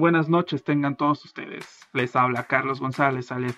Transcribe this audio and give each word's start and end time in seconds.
Buenas 0.00 0.30
noches 0.30 0.64
tengan 0.64 0.96
todos 0.96 1.22
ustedes. 1.26 1.86
Les 1.92 2.16
habla 2.16 2.44
Carlos 2.44 2.80
González 2.80 3.30
alias. 3.30 3.56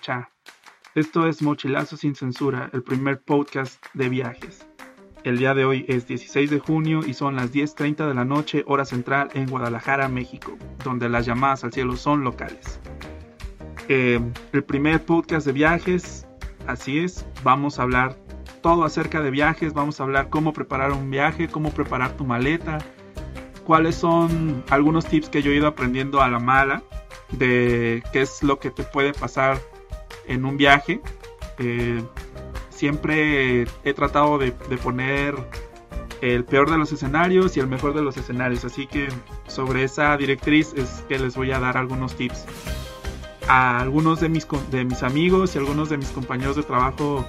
Esto 0.93 1.25
es 1.25 1.41
Mochilazo 1.41 1.95
sin 1.95 2.15
Censura, 2.15 2.69
el 2.73 2.83
primer 2.83 3.21
podcast 3.21 3.83
de 3.93 4.09
viajes. 4.09 4.67
El 5.23 5.37
día 5.37 5.53
de 5.53 5.63
hoy 5.63 5.85
es 5.87 6.05
16 6.05 6.49
de 6.49 6.59
junio 6.59 6.99
y 7.07 7.13
son 7.13 7.37
las 7.37 7.53
10.30 7.53 8.09
de 8.09 8.13
la 8.13 8.25
noche 8.25 8.65
hora 8.67 8.83
central 8.83 9.29
en 9.33 9.49
Guadalajara, 9.49 10.09
México, 10.09 10.57
donde 10.83 11.07
las 11.07 11.25
llamadas 11.25 11.63
al 11.63 11.71
cielo 11.71 11.95
son 11.95 12.25
locales. 12.25 12.77
Eh, 13.87 14.19
el 14.51 14.63
primer 14.65 15.01
podcast 15.05 15.45
de 15.47 15.53
viajes, 15.53 16.27
así 16.67 16.99
es, 16.99 17.25
vamos 17.43 17.79
a 17.79 17.83
hablar 17.83 18.17
todo 18.61 18.83
acerca 18.83 19.21
de 19.21 19.31
viajes, 19.31 19.73
vamos 19.73 20.01
a 20.01 20.03
hablar 20.03 20.29
cómo 20.29 20.51
preparar 20.51 20.91
un 20.91 21.09
viaje, 21.09 21.47
cómo 21.47 21.71
preparar 21.71 22.17
tu 22.17 22.25
maleta, 22.25 22.79
cuáles 23.63 23.95
son 23.95 24.63
algunos 24.69 25.05
tips 25.05 25.29
que 25.29 25.41
yo 25.41 25.51
he 25.51 25.55
ido 25.55 25.67
aprendiendo 25.67 26.21
a 26.21 26.29
la 26.29 26.39
mala 26.39 26.83
de 27.31 28.03
qué 28.11 28.21
es 28.21 28.43
lo 28.43 28.59
que 28.59 28.69
te 28.69 28.83
puede 28.83 29.13
pasar 29.13 29.59
en 30.27 30.45
un 30.45 30.57
viaje. 30.57 31.01
Eh, 31.59 32.01
siempre 32.69 33.65
he 33.83 33.93
tratado 33.93 34.37
de, 34.37 34.53
de, 34.69 34.77
poner 34.77 35.35
el 36.21 36.45
peor 36.45 36.71
de 36.71 36.77
los 36.77 36.91
escenarios 36.91 37.57
y 37.57 37.59
el 37.59 37.67
mejor 37.67 37.93
de 37.93 38.01
los 38.01 38.17
escenarios, 38.17 38.65
así 38.65 38.87
que 38.87 39.07
sobre 39.47 39.83
esa 39.83 40.15
directriz 40.17 40.73
es 40.75 41.03
que 41.07 41.19
les 41.19 41.35
voy 41.35 41.51
a 41.51 41.59
dar 41.59 41.77
algunos 41.77 42.15
tips. 42.15 42.45
A 43.47 43.81
algunos 43.81 44.21
de 44.21 44.29
mis, 44.29 44.47
de 44.71 44.85
mis 44.85 45.03
amigos 45.03 45.55
y 45.55 45.57
algunos 45.57 45.89
de 45.89 45.97
mis 45.97 46.09
compañeros 46.09 46.55
de 46.55 46.63
trabajo 46.63 47.25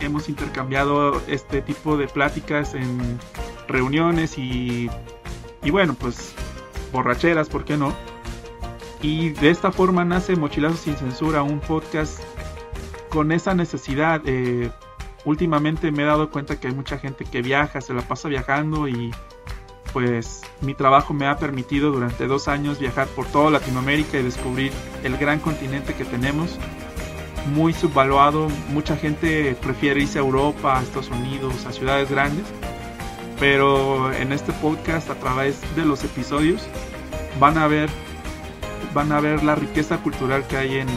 hemos 0.00 0.28
intercambiado 0.28 1.22
este 1.28 1.62
tipo 1.62 1.96
de 1.96 2.08
pláticas 2.08 2.74
en 2.74 3.18
reuniones 3.68 4.38
y 4.38 4.90
y 5.64 5.70
bueno, 5.70 5.94
pues 5.94 6.34
borracheras, 6.92 7.48
¿por 7.48 7.64
qué 7.64 7.76
no? 7.76 7.94
Y 9.02 9.30
de 9.30 9.50
esta 9.50 9.72
forma 9.72 10.04
nace 10.04 10.36
Mochilazo 10.36 10.76
sin 10.76 10.96
Censura, 10.96 11.42
un 11.42 11.60
podcast 11.60 12.20
con 13.08 13.32
esa 13.32 13.54
necesidad. 13.54 14.22
Eh, 14.26 14.70
últimamente 15.24 15.90
me 15.90 16.02
he 16.02 16.06
dado 16.06 16.30
cuenta 16.30 16.60
que 16.60 16.68
hay 16.68 16.74
mucha 16.74 16.98
gente 16.98 17.24
que 17.24 17.42
viaja, 17.42 17.80
se 17.80 17.94
la 17.94 18.02
pasa 18.02 18.28
viajando 18.28 18.88
y 18.88 19.10
pues 19.92 20.42
mi 20.60 20.74
trabajo 20.74 21.14
me 21.14 21.26
ha 21.26 21.38
permitido 21.38 21.92
durante 21.92 22.26
dos 22.26 22.48
años 22.48 22.78
viajar 22.78 23.06
por 23.08 23.26
toda 23.26 23.50
Latinoamérica 23.50 24.18
y 24.18 24.22
descubrir 24.22 24.72
el 25.02 25.16
gran 25.16 25.38
continente 25.38 25.94
que 25.94 26.04
tenemos. 26.04 26.58
Muy 27.54 27.72
subvaluado, 27.74 28.48
mucha 28.70 28.96
gente 28.96 29.54
prefiere 29.62 30.00
irse 30.00 30.18
a 30.18 30.22
Europa, 30.22 30.78
a 30.78 30.82
Estados 30.82 31.10
Unidos, 31.10 31.66
a 31.66 31.72
ciudades 31.72 32.10
grandes 32.10 32.46
pero 33.38 34.12
en 34.12 34.32
este 34.32 34.52
podcast 34.54 35.10
a 35.10 35.14
través 35.14 35.60
de 35.74 35.84
los 35.84 36.04
episodios 36.04 36.66
van 37.40 37.58
a 37.58 37.66
ver 37.66 37.90
van 38.92 39.10
a 39.12 39.20
ver 39.20 39.42
la 39.42 39.56
riqueza 39.56 39.98
cultural 39.98 40.46
que 40.46 40.56
hay 40.56 40.76
en, 40.76 40.88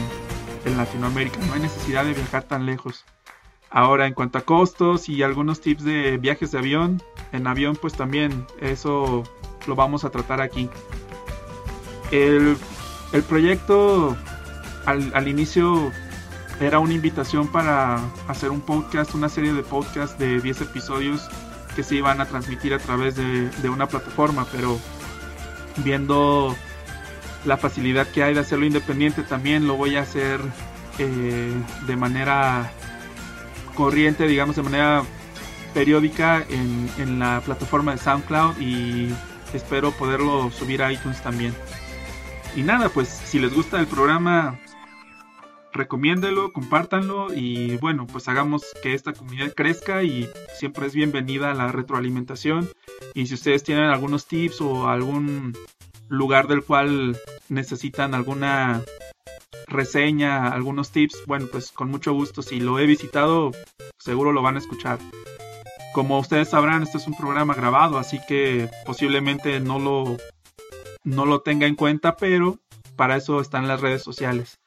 en 0.64 0.76
Latinoamérica. 0.76 1.38
No 1.46 1.54
hay 1.54 1.60
necesidad 1.60 2.04
de 2.04 2.14
viajar 2.14 2.44
tan 2.44 2.64
lejos. 2.64 3.04
Ahora 3.70 4.06
en 4.06 4.14
cuanto 4.14 4.38
a 4.38 4.42
costos 4.42 5.08
y 5.08 5.22
algunos 5.22 5.60
tips 5.60 5.82
de 5.84 6.16
viajes 6.16 6.52
de 6.52 6.58
avión 6.58 7.02
en 7.32 7.46
avión 7.46 7.76
pues 7.76 7.92
también 7.92 8.46
eso 8.60 9.24
lo 9.66 9.74
vamos 9.74 10.04
a 10.04 10.10
tratar 10.10 10.40
aquí. 10.40 10.70
El, 12.12 12.56
el 13.12 13.22
proyecto 13.24 14.16
al, 14.86 15.10
al 15.14 15.28
inicio 15.28 15.92
era 16.60 16.78
una 16.78 16.94
invitación 16.94 17.48
para 17.48 18.00
hacer 18.28 18.50
un 18.50 18.60
podcast, 18.60 19.14
una 19.14 19.28
serie 19.28 19.52
de 19.52 19.62
podcasts 19.62 20.18
de 20.18 20.40
10 20.40 20.62
episodios 20.62 21.28
que 21.78 21.84
se 21.84 21.94
iban 21.94 22.20
a 22.20 22.26
transmitir 22.26 22.74
a 22.74 22.80
través 22.80 23.14
de, 23.14 23.68
una 23.70 23.86
plataforma, 23.86 24.48
pero 24.50 24.80
viendo 25.76 26.56
la 27.44 27.56
facilidad 27.56 28.08
que 28.08 28.24
hay 28.24 28.34
de 28.34 28.40
hacerlo 28.40 28.66
independiente, 28.66 29.22
también 29.22 29.68
lo 29.68 29.76
voy 29.76 29.94
a 29.94 30.00
hacer 30.00 30.40
eh, 30.98 31.52
de 31.86 31.96
manera 31.96 32.72
corriente, 33.76 34.26
digamos, 34.26 34.56
de 34.56 34.62
manera 34.62 35.04
periódica 35.72 36.44
en, 36.48 37.20
la 37.20 37.42
plataforma 37.44 37.92
de 37.92 37.98
SoundCloud 37.98 38.58
y 38.58 39.14
espero 39.54 39.92
poderlo 39.92 40.50
subir 40.50 40.82
a 40.82 40.90
iTunes 40.90 41.22
también. 41.22 41.54
Y 42.56 42.62
nada, 42.64 42.88
pues 42.88 43.06
si 43.06 43.38
les 43.38 43.54
gusta 43.54 43.78
el 43.78 43.86
programa, 43.86 44.58
recomiéndelo, 45.72 46.52
compártanlo 46.52 47.32
y 47.34 47.76
bueno, 47.78 48.06
pues 48.06 48.28
hagamos 48.28 48.64
que 48.82 48.94
esta 48.94 49.12
comunidad 49.12 49.52
crezca 49.54 50.02
y 50.02 50.28
siempre 50.58 50.86
es 50.86 50.94
bienvenida 50.94 51.54
la 51.54 51.68
retroalimentación. 51.68 52.68
Y 53.14 53.26
si 53.26 53.34
ustedes 53.34 53.64
tienen 53.64 53.84
algunos 53.84 54.26
tips 54.26 54.60
o 54.60 54.88
algún 54.88 55.56
lugar 56.08 56.48
del 56.48 56.64
cual 56.64 57.18
necesitan 57.48 58.14
alguna 58.14 58.82
reseña, 59.66 60.48
algunos 60.48 60.90
tips, 60.90 61.24
bueno, 61.26 61.46
pues 61.50 61.70
con 61.70 61.90
mucho 61.90 62.12
gusto, 62.12 62.42
si 62.42 62.60
lo 62.60 62.78
he 62.78 62.86
visitado, 62.86 63.52
seguro 63.98 64.32
lo 64.32 64.42
van 64.42 64.56
a 64.56 64.60
escuchar. 64.60 64.98
Como 65.92 66.18
ustedes 66.18 66.48
sabrán, 66.50 66.82
este 66.82 66.98
es 66.98 67.06
un 67.06 67.16
programa 67.16 67.54
grabado, 67.54 67.98
así 67.98 68.18
que 68.26 68.70
posiblemente 68.86 69.60
no 69.60 69.78
lo, 69.78 70.16
no 71.04 71.26
lo 71.26 71.40
tenga 71.40 71.66
en 71.66 71.74
cuenta, 71.74 72.16
pero 72.16 72.58
para 72.96 73.16
eso 73.16 73.40
están 73.40 73.68
las 73.68 73.80
redes 73.80 74.02
sociales 74.02 74.57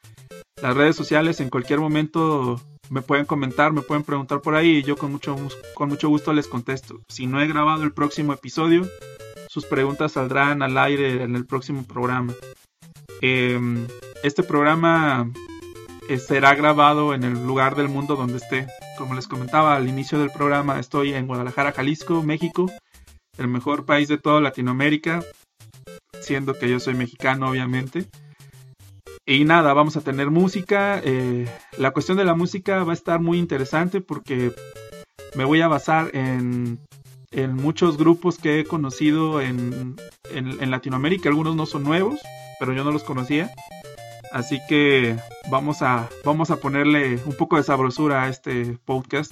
las 0.62 0.76
redes 0.76 0.96
sociales 0.96 1.40
en 1.40 1.50
cualquier 1.50 1.80
momento 1.80 2.62
me 2.90 3.02
pueden 3.02 3.26
comentar, 3.26 3.72
me 3.72 3.82
pueden 3.82 4.04
preguntar 4.04 4.42
por 4.42 4.56
ahí 4.56 4.78
y 4.78 4.84
yo 4.84 4.98
con 4.98 5.12
mucho, 5.12 5.36
con 5.76 5.90
mucho 5.90 6.10
gusto 6.10 6.34
les 6.34 6.48
contesto. 6.48 7.02
Si 7.08 7.26
no 7.26 7.42
he 7.42 7.48
grabado 7.48 7.84
el 7.84 7.94
próximo 7.94 8.34
episodio, 8.34 8.88
sus 9.48 9.66
preguntas 9.66 10.14
saldrán 10.14 10.62
al 10.62 10.78
aire 10.78 11.24
en 11.24 11.36
el 11.36 11.46
próximo 11.46 11.86
programa. 11.86 12.34
Eh, 13.22 13.60
este 14.24 14.44
programa 14.44 15.32
eh, 16.10 16.18
será 16.18 16.54
grabado 16.56 17.14
en 17.14 17.24
el 17.24 17.46
lugar 17.46 17.76
del 17.76 17.88
mundo 17.88 18.16
donde 18.16 18.38
esté. 18.38 18.68
Como 18.98 19.16
les 19.16 19.28
comentaba 19.28 19.76
al 19.76 19.88
inicio 19.88 20.20
del 20.20 20.30
programa, 20.30 20.80
estoy 20.80 21.14
en 21.14 21.28
Guadalajara, 21.28 21.72
Jalisco, 21.72 22.22
México, 22.22 22.70
el 23.38 23.48
mejor 23.48 23.86
país 23.86 24.10
de 24.10 24.18
toda 24.18 24.42
Latinoamérica, 24.42 25.24
siendo 26.20 26.54
que 26.54 26.70
yo 26.70 26.80
soy 26.80 26.96
mexicano, 26.96 27.50
obviamente. 27.50 28.08
Y 29.32 29.46
nada, 29.46 29.72
vamos 29.72 29.96
a 29.96 30.02
tener 30.02 30.30
música. 30.30 31.00
Eh, 31.02 31.48
la 31.78 31.92
cuestión 31.92 32.18
de 32.18 32.26
la 32.26 32.36
música 32.36 32.84
va 32.84 32.92
a 32.92 32.94
estar 32.94 33.22
muy 33.22 33.40
interesante 33.40 34.02
porque 34.02 34.52
me 35.36 35.46
voy 35.46 35.62
a 35.62 35.70
basar 35.70 36.14
en, 36.14 36.82
en 37.32 37.54
muchos 37.54 37.98
grupos 37.98 38.38
que 38.38 38.60
he 38.60 38.66
conocido 38.66 39.40
en, 39.40 39.96
en, 40.32 40.70
Latinoamérica. 40.70 41.30
Algunos 41.30 41.56
no 41.56 41.66
son 41.66 41.84
nuevos, 41.84 42.20
pero 42.60 42.74
yo 42.74 42.84
no 42.84 42.92
los 42.92 43.06
conocía. 43.06 43.50
Así 44.34 44.60
que 44.68 45.16
vamos 45.50 45.82
a, 45.82 46.10
vamos 46.26 46.52
a 46.52 46.58
ponerle 46.58 47.18
un 47.26 47.38
poco 47.38 47.56
de 47.56 47.64
sabrosura 47.64 48.24
a 48.24 48.28
este 48.28 48.78
podcast. 48.84 49.32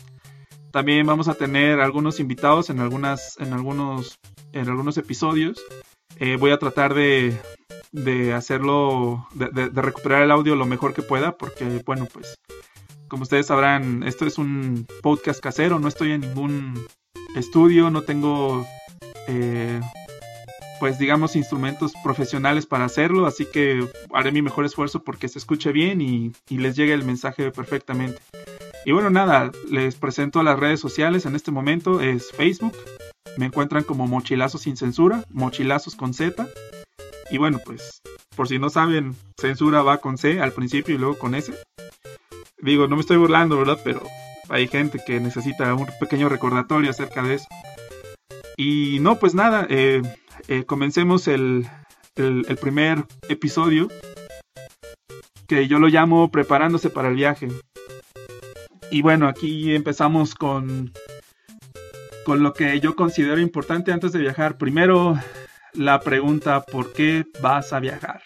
También 0.71 1.05
vamos 1.07 1.27
a 1.27 1.33
tener 1.33 1.81
algunos 1.81 2.21
invitados 2.21 2.69
en 2.69 2.79
algunas, 2.79 3.37
en 3.37 3.51
algunos, 3.51 4.17
en 4.53 4.69
algunos 4.69 4.97
episodios. 4.97 5.61
Eh, 6.19 6.37
voy 6.37 6.51
a 6.51 6.57
tratar 6.57 6.93
de, 6.93 7.37
de 7.91 8.33
hacerlo, 8.33 9.27
de, 9.33 9.69
recuperar 9.69 10.23
el 10.23 10.31
audio 10.31 10.55
lo 10.55 10.65
mejor 10.65 10.93
que 10.93 11.01
pueda, 11.01 11.37
porque 11.37 11.81
bueno, 11.85 12.07
pues 12.11 12.35
como 13.07 13.23
ustedes 13.23 13.47
sabrán, 13.47 14.03
esto 14.03 14.25
es 14.25 14.37
un 14.37 14.85
podcast 15.01 15.39
casero, 15.39 15.79
no 15.79 15.87
estoy 15.87 16.11
en 16.11 16.21
ningún 16.21 16.79
estudio, 17.35 17.89
no 17.89 18.03
tengo, 18.03 18.67
eh, 19.27 19.81
pues 20.79 20.99
digamos, 20.99 21.35
instrumentos 21.35 21.93
profesionales 22.03 22.67
para 22.67 22.85
hacerlo, 22.85 23.25
así 23.25 23.45
que 23.45 23.87
haré 24.13 24.31
mi 24.31 24.41
mejor 24.41 24.65
esfuerzo 24.65 25.03
porque 25.03 25.27
se 25.27 25.39
escuche 25.39 25.71
bien 25.71 26.01
y, 26.01 26.31
y 26.49 26.59
les 26.59 26.75
llegue 26.75 26.93
el 26.93 27.03
mensaje 27.03 27.51
perfectamente. 27.51 28.21
Y 28.85 28.91
bueno, 28.91 29.09
nada, 29.09 29.51
les 29.69 29.95
presento 29.95 30.41
las 30.43 30.59
redes 30.59 30.79
sociales 30.79 31.25
en 31.25 31.35
este 31.35 31.51
momento, 31.51 31.99
es 32.01 32.31
Facebook, 32.31 32.75
me 33.37 33.45
encuentran 33.45 33.83
como 33.83 34.07
Mochilazos 34.07 34.61
sin 34.61 34.77
censura, 34.77 35.23
Mochilazos 35.29 35.95
con 35.95 36.13
Z. 36.13 36.47
Y 37.31 37.37
bueno, 37.37 37.59
pues 37.63 38.01
por 38.35 38.47
si 38.47 38.57
no 38.57 38.69
saben, 38.69 39.15
censura 39.37 39.81
va 39.81 39.97
con 39.97 40.17
C 40.17 40.39
al 40.39 40.53
principio 40.53 40.95
y 40.95 40.97
luego 40.97 41.17
con 41.17 41.35
S. 41.35 41.53
Digo, 42.61 42.87
no 42.87 42.95
me 42.95 43.01
estoy 43.01 43.17
burlando, 43.17 43.57
¿verdad? 43.57 43.79
Pero 43.83 44.01
hay 44.49 44.67
gente 44.67 44.99
que 45.05 45.19
necesita 45.19 45.73
un 45.73 45.87
pequeño 45.99 46.29
recordatorio 46.29 46.89
acerca 46.89 47.21
de 47.21 47.35
eso. 47.35 47.47
Y 48.57 48.99
no, 48.99 49.19
pues 49.19 49.35
nada, 49.35 49.67
eh, 49.69 50.01
eh, 50.47 50.63
comencemos 50.65 51.27
el, 51.27 51.67
el, 52.15 52.57
primer 52.57 53.05
episodio 53.29 53.89
que 55.47 55.67
yo 55.67 55.79
lo 55.79 55.87
llamo 55.87 56.29
preparándose 56.29 56.89
para 56.89 57.09
el 57.09 57.15
viaje. 57.15 57.47
Y 58.91 59.01
bueno, 59.01 59.27
aquí 59.27 59.75
empezamos 59.75 60.35
con, 60.35 60.91
con 62.25 62.43
lo 62.43 62.53
que 62.53 62.79
yo 62.79 62.95
considero 62.95 63.39
importante 63.39 63.91
antes 63.91 64.11
de 64.11 64.19
viajar. 64.19 64.57
Primero, 64.57 65.17
la 65.73 65.99
pregunta, 65.99 66.61
¿por 66.61 66.93
qué 66.93 67.25
vas 67.41 67.73
a 67.73 67.79
viajar? 67.79 68.21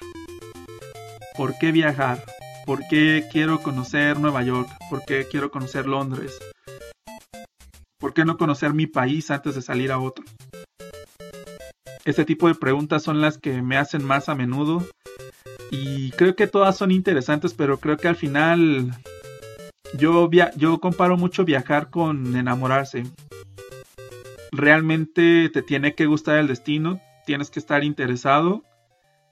¿Por 1.35 1.57
qué 1.57 1.71
viajar? 1.71 2.23
¿Por 2.65 2.87
qué 2.87 3.25
quiero 3.31 3.61
conocer 3.61 4.19
Nueva 4.19 4.43
York? 4.43 4.69
¿Por 4.89 5.03
qué 5.05 5.27
quiero 5.29 5.51
conocer 5.51 5.85
Londres? 5.85 6.39
¿Por 7.99 8.13
qué 8.13 8.25
no 8.25 8.37
conocer 8.37 8.73
mi 8.73 8.87
país 8.87 9.31
antes 9.31 9.55
de 9.55 9.61
salir 9.61 9.91
a 9.91 9.99
otro? 9.99 10.23
Este 12.05 12.25
tipo 12.25 12.47
de 12.47 12.55
preguntas 12.55 13.03
son 13.03 13.21
las 13.21 13.37
que 13.37 13.61
me 13.61 13.77
hacen 13.77 14.03
más 14.03 14.29
a 14.29 14.35
menudo 14.35 14.85
y 15.71 16.11
creo 16.11 16.35
que 16.35 16.47
todas 16.47 16.77
son 16.77 16.91
interesantes, 16.91 17.53
pero 17.53 17.79
creo 17.79 17.97
que 17.97 18.07
al 18.07 18.15
final 18.15 18.91
yo, 19.97 20.29
yo 20.55 20.79
comparo 20.79 21.17
mucho 21.17 21.45
viajar 21.45 21.89
con 21.89 22.35
enamorarse. 22.35 23.03
Realmente 24.51 25.49
te 25.49 25.61
tiene 25.61 25.95
que 25.95 26.05
gustar 26.05 26.37
el 26.37 26.47
destino, 26.47 26.99
tienes 27.25 27.49
que 27.49 27.59
estar 27.59 27.83
interesado 27.83 28.63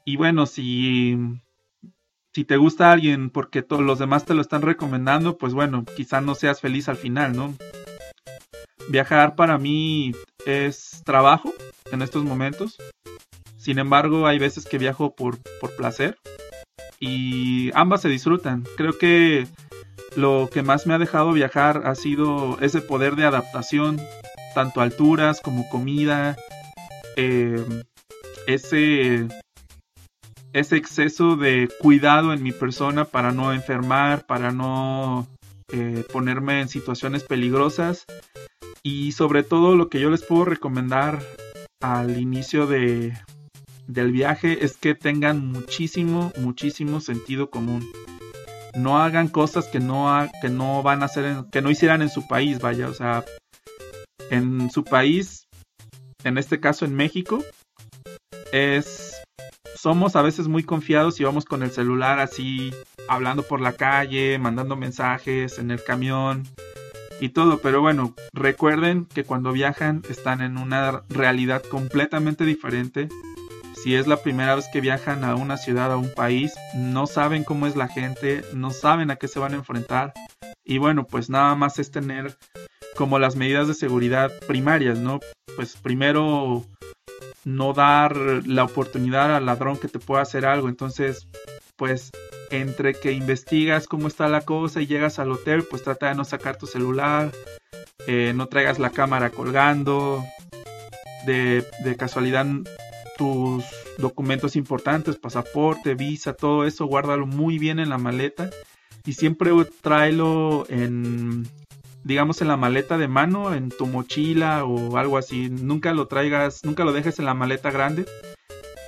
y 0.05 0.17
bueno, 0.17 0.45
si 0.45 1.17
si 2.33 2.45
te 2.45 2.57
gusta 2.57 2.91
alguien 2.91 3.29
porque 3.29 3.61
todos 3.61 3.81
los 3.81 3.99
demás 3.99 4.25
te 4.25 4.33
lo 4.33 4.41
están 4.41 4.61
recomendando, 4.61 5.38
pues 5.38 5.53
bueno, 5.53 5.83
quizá 5.95 6.21
no 6.21 6.35
seas 6.35 6.61
feliz 6.61 6.88
al 6.88 6.95
final, 6.95 7.35
¿no? 7.35 7.53
Viajar 8.89 9.35
para 9.35 9.57
mí 9.57 10.13
es 10.45 11.01
trabajo 11.05 11.53
en 11.91 12.01
estos 12.01 12.23
momentos. 12.23 12.77
Sin 13.57 13.79
embargo, 13.79 14.27
hay 14.27 14.39
veces 14.39 14.65
que 14.65 14.77
viajo 14.77 15.13
por, 15.13 15.38
por 15.59 15.75
placer 15.75 16.17
y 16.99 17.71
ambas 17.73 18.01
se 18.01 18.09
disfrutan. 18.09 18.63
Creo 18.77 18.97
que 18.97 19.47
lo 20.15 20.49
que 20.51 20.63
más 20.63 20.88
me 20.88 20.93
ha 20.93 20.99
dejado 20.99 21.33
viajar 21.33 21.83
ha 21.85 21.95
sido 21.95 22.57
ese 22.59 22.81
poder 22.81 23.15
de 23.15 23.25
adaptación, 23.25 23.99
tanto 24.55 24.81
alturas 24.81 25.41
como 25.41 25.67
comida, 25.69 26.38
eh, 27.21 29.27
ese 30.53 30.75
exceso 30.75 31.35
de 31.35 31.69
cuidado 31.79 32.33
en 32.33 32.44
mi 32.44 32.51
persona 32.51 33.06
para 33.06 33.31
no 33.31 33.53
enfermar, 33.53 34.25
para 34.25 34.51
no 34.51 35.27
eh, 35.71 36.03
ponerme 36.12 36.62
en 36.62 36.68
situaciones 36.68 37.23
peligrosas 37.23 38.06
y 38.83 39.12
sobre 39.12 39.44
todo 39.44 39.75
lo 39.75 39.89
que 39.89 40.00
yo 40.00 40.09
les 40.09 40.23
puedo 40.23 40.45
recomendar 40.45 41.21
al 41.81 42.19
inicio 42.19 42.68
de, 42.68 43.13
del 43.88 44.12
viaje 44.12 44.65
es 44.65 44.77
que 44.77 44.95
tengan 44.95 45.47
muchísimo, 45.47 46.31
muchísimo 46.38 47.00
sentido 47.00 47.50
común. 47.50 47.88
No 48.75 49.00
hagan 49.00 49.27
cosas 49.27 49.67
que 49.67 49.79
no, 49.79 50.29
que 50.41 50.50
no 50.50 50.81
van 50.81 51.03
a 51.03 51.06
hacer, 51.06 51.45
que 51.51 51.62
no 51.62 51.69
hicieran 51.69 52.01
en 52.01 52.09
su 52.09 52.27
país, 52.27 52.59
vaya, 52.59 52.88
o 52.88 52.94
sea, 52.94 53.25
en 54.29 54.71
su 54.71 54.83
país, 54.83 55.40
en 56.23 56.38
este 56.38 56.59
caso 56.59 56.85
en 56.85 56.95
México, 56.95 57.44
es 58.51 59.21
somos 59.75 60.15
a 60.15 60.21
veces 60.21 60.47
muy 60.47 60.63
confiados 60.63 61.19
y 61.19 61.23
vamos 61.23 61.45
con 61.45 61.63
el 61.63 61.71
celular 61.71 62.19
así, 62.19 62.71
hablando 63.07 63.41
por 63.41 63.62
la 63.62 63.73
calle, 63.73 64.38
mandando 64.38 64.75
mensajes 64.75 65.57
en 65.57 65.71
el 65.71 65.83
camión 65.83 66.44
y 67.19 67.29
todo. 67.29 67.59
Pero 67.59 67.81
bueno, 67.81 68.13
recuerden 68.31 69.06
que 69.06 69.23
cuando 69.23 69.51
viajan 69.51 70.03
están 70.07 70.41
en 70.41 70.57
una 70.57 71.01
realidad 71.09 71.63
completamente 71.63 72.45
diferente. 72.45 73.09
Si 73.74 73.95
es 73.95 74.06
la 74.06 74.17
primera 74.17 74.53
vez 74.53 74.67
que 74.71 74.81
viajan 74.81 75.24
a 75.24 75.33
una 75.35 75.57
ciudad, 75.57 75.91
a 75.91 75.97
un 75.97 76.13
país, 76.13 76.53
no 76.75 77.07
saben 77.07 77.44
cómo 77.44 77.65
es 77.65 77.75
la 77.75 77.88
gente, 77.88 78.44
no 78.53 78.69
saben 78.69 79.09
a 79.09 79.15
qué 79.15 79.27
se 79.27 79.39
van 79.39 79.53
a 79.53 79.57
enfrentar. 79.57 80.13
Y 80.63 80.77
bueno, 80.77 81.07
pues 81.07 81.31
nada 81.31 81.56
más 81.56 81.79
es 81.79 81.89
tener 81.89 82.38
como 82.95 83.19
las 83.19 83.35
medidas 83.35 83.67
de 83.67 83.73
seguridad 83.73 84.31
primarias, 84.47 84.99
¿no? 84.99 85.19
Pues 85.55 85.75
primero 85.75 86.65
no 87.43 87.73
dar 87.73 88.15
la 88.17 88.63
oportunidad 88.63 89.35
al 89.35 89.45
ladrón 89.45 89.77
que 89.77 89.88
te 89.88 89.99
pueda 89.99 90.21
hacer 90.21 90.45
algo. 90.45 90.69
Entonces, 90.69 91.27
pues 91.75 92.11
entre 92.51 92.93
que 92.93 93.12
investigas 93.12 93.88
cómo 93.88 94.07
está 94.07 94.27
la 94.27 94.41
cosa 94.41 94.81
y 94.81 94.88
llegas 94.88 95.19
al 95.19 95.31
hotel, 95.31 95.63
pues 95.69 95.83
trata 95.83 96.10
de 96.10 96.15
no 96.15 96.25
sacar 96.25 96.57
tu 96.57 96.67
celular, 96.67 97.31
eh, 98.07 98.33
no 98.36 98.48
traigas 98.48 98.77
la 98.77 98.89
cámara 98.89 99.29
colgando, 99.29 100.24
de, 101.25 101.65
de 101.83 101.95
casualidad 101.95 102.45
tus 103.17 103.63
documentos 103.98 104.55
importantes, 104.55 105.17
pasaporte, 105.17 105.95
visa, 105.95 106.33
todo 106.33 106.65
eso, 106.65 106.86
guárdalo 106.86 107.25
muy 107.25 107.57
bien 107.57 107.79
en 107.79 107.89
la 107.89 107.98
maleta 107.98 108.50
y 109.05 109.13
siempre 109.13 109.51
tráelo 109.81 110.65
en 110.69 111.48
digamos 112.03 112.41
en 112.41 112.48
la 112.48 112.58
maleta 112.58 112.98
de 112.98 113.08
mano, 113.08 113.53
en 113.53 113.70
tu 113.70 113.88
mochila 113.88 114.63
o 114.63 114.98
algo 114.98 115.17
así. 115.17 115.50
Nunca 115.50 115.93
lo 115.93 116.08
traigas, 116.08 116.63
nunca 116.63 116.84
lo 116.84 116.93
dejes 116.93 117.20
en 117.20 117.25
la 117.25 117.34
maleta 117.34 117.72
grande. 117.72 118.05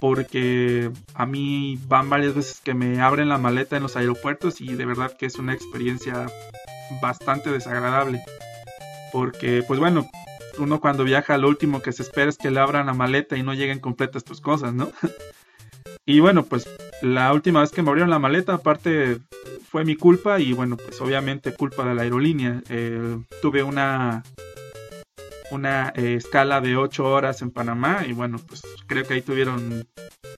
Porque 0.01 0.91
a 1.13 1.25
mí 1.25 1.79
van 1.87 2.09
varias 2.09 2.35
veces 2.35 2.59
que 2.61 2.73
me 2.73 2.99
abren 2.99 3.29
la 3.29 3.37
maleta 3.37 3.77
en 3.77 3.83
los 3.83 3.95
aeropuertos 3.95 4.59
y 4.59 4.73
de 4.75 4.85
verdad 4.85 5.15
que 5.17 5.25
es 5.25 5.35
una 5.35 5.53
experiencia 5.53 6.27
bastante 7.01 7.49
desagradable. 7.51 8.21
Porque, 9.13 9.63
pues 9.65 9.79
bueno, 9.79 10.09
uno 10.57 10.81
cuando 10.81 11.03
viaja 11.03 11.37
lo 11.37 11.47
último 11.47 11.81
que 11.81 11.93
se 11.93 12.03
espera 12.03 12.29
es 12.29 12.37
que 12.37 12.51
le 12.51 12.59
abran 12.59 12.87
la 12.87 12.93
maleta 12.93 13.37
y 13.37 13.43
no 13.43 13.53
lleguen 13.53 13.79
completas 13.79 14.23
tus 14.23 14.41
cosas, 14.41 14.73
¿no? 14.73 14.91
y 16.05 16.19
bueno, 16.19 16.43
pues 16.43 16.67
la 17.01 17.33
última 17.33 17.61
vez 17.61 17.71
que 17.71 17.81
me 17.81 17.89
abrieron 17.89 18.09
la 18.09 18.19
maleta, 18.19 18.55
aparte 18.55 19.19
fue 19.69 19.85
mi 19.85 19.95
culpa 19.95 20.39
y 20.39 20.53
bueno, 20.53 20.77
pues 20.77 20.99
obviamente 21.01 21.53
culpa 21.53 21.85
de 21.85 21.95
la 21.95 22.03
aerolínea. 22.03 22.61
Eh, 22.69 23.17
tuve 23.41 23.63
una, 23.63 24.23
una 25.51 25.93
eh, 25.95 26.15
escala 26.15 26.61
de 26.61 26.77
8 26.77 27.03
horas 27.03 27.41
en 27.41 27.51
Panamá 27.51 28.03
y 28.07 28.13
bueno, 28.13 28.37
pues 28.47 28.61
creo 28.85 29.03
que 29.05 29.15
ahí 29.15 29.21
tuvieron 29.21 29.85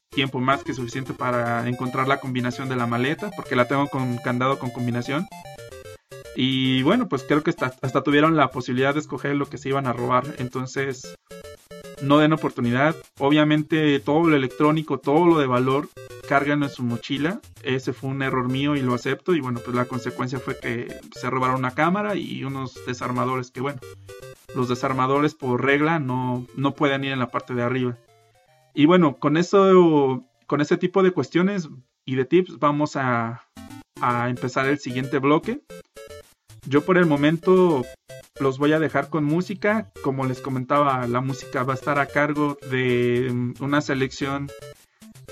tiempo 0.09 0.39
más 0.39 0.63
que 0.63 0.73
suficiente 0.73 1.13
para 1.13 1.67
encontrar 1.67 2.07
la 2.07 2.19
combinación 2.19 2.69
de 2.69 2.77
la 2.77 2.87
maleta, 2.87 3.29
porque 3.35 3.55
la 3.55 3.67
tengo 3.67 3.87
con 3.87 4.17
candado 4.17 4.57
con 4.57 4.69
combinación. 4.69 5.27
Y 6.35 6.83
bueno, 6.83 7.07
pues 7.07 7.23
creo 7.23 7.43
que 7.43 7.49
hasta, 7.49 7.73
hasta 7.81 8.03
tuvieron 8.03 8.35
la 8.35 8.51
posibilidad 8.51 8.93
de 8.93 8.99
escoger 8.99 9.35
lo 9.35 9.47
que 9.47 9.57
se 9.57 9.69
iban 9.69 9.87
a 9.87 9.93
robar. 9.93 10.23
Entonces, 10.37 11.15
no 12.01 12.17
den 12.17 12.33
oportunidad. 12.33 12.95
Obviamente 13.19 13.99
todo 13.99 14.27
lo 14.27 14.35
electrónico, 14.35 14.99
todo 14.99 15.25
lo 15.25 15.39
de 15.39 15.47
valor, 15.47 15.89
cargan 16.27 16.63
en 16.63 16.69
su 16.69 16.83
mochila. 16.83 17.41
Ese 17.63 17.93
fue 17.93 18.09
un 18.09 18.21
error 18.21 18.49
mío 18.49 18.75
y 18.75 18.81
lo 18.81 18.93
acepto. 18.93 19.33
Y 19.33 19.41
bueno, 19.41 19.59
pues 19.63 19.75
la 19.75 19.85
consecuencia 19.85 20.39
fue 20.39 20.57
que 20.59 20.93
se 21.13 21.29
robaron 21.29 21.57
una 21.57 21.71
cámara 21.71 22.15
y 22.15 22.43
unos 22.43 22.79
desarmadores 22.85 23.51
que 23.51 23.61
bueno, 23.61 23.79
los 24.55 24.69
desarmadores 24.69 25.33
por 25.33 25.63
regla 25.63 25.99
no, 25.99 26.45
no 26.55 26.73
pueden 26.73 27.03
ir 27.03 27.11
en 27.11 27.19
la 27.19 27.31
parte 27.31 27.53
de 27.53 27.63
arriba. 27.63 27.97
Y 28.73 28.85
bueno, 28.85 29.17
con 29.17 29.37
eso, 29.37 30.23
con 30.47 30.61
ese 30.61 30.77
tipo 30.77 31.03
de 31.03 31.11
cuestiones 31.11 31.69
y 32.05 32.15
de 32.15 32.25
tips 32.25 32.59
vamos 32.59 32.95
a, 32.95 33.45
a 34.01 34.29
empezar 34.29 34.67
el 34.67 34.79
siguiente 34.79 35.19
bloque. 35.19 35.61
Yo 36.67 36.81
por 36.81 36.97
el 36.97 37.05
momento 37.05 37.85
los 38.39 38.57
voy 38.57 38.73
a 38.73 38.79
dejar 38.79 39.09
con 39.09 39.23
música. 39.23 39.91
Como 40.03 40.25
les 40.25 40.41
comentaba, 40.41 41.07
la 41.07 41.21
música 41.21 41.63
va 41.63 41.73
a 41.73 41.75
estar 41.75 41.99
a 41.99 42.07
cargo 42.07 42.57
de 42.69 43.29
mm, 43.31 43.53
una 43.63 43.81
selección 43.81 44.49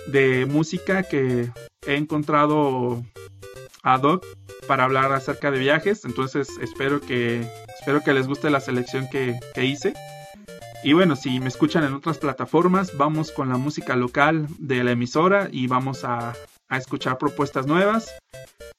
de 0.08 0.46
música 0.46 1.04
que 1.04 1.52
he 1.86 1.96
encontrado 1.96 3.04
ad 3.82 4.04
hoc 4.04 4.26
para 4.68 4.86
hablar 4.86 5.12
acerca 5.12 5.52
de 5.52 5.60
viajes. 5.60 6.06
Entonces 6.06 6.50
espero 6.62 7.02
que 7.02 7.48
Espero 7.84 8.02
que 8.02 8.14
les 8.14 8.28
guste 8.28 8.50
la 8.50 8.62
selección 8.62 9.10
que, 9.10 9.38
que 9.54 9.66
hice. 9.66 9.94
Y 10.86 10.94
bueno, 10.94 11.18
si 11.18 11.42
me 11.42 11.50
escuchan 11.50 11.84
en 11.84 11.94
otras 11.94 12.18
plataformas, 12.18 12.96
vamos 12.96 13.30
con 13.34 13.50
la 13.50 13.58
música 13.58 13.98
local 13.98 14.48
de 14.58 14.86
la 14.86 14.92
emisora 14.92 15.50
y 15.52 15.68
vamos 15.68 16.06
a, 16.06 16.32
a 16.74 16.77
escuchar 16.77 17.18
propuestas 17.20 17.68
nuevas. 17.68 18.12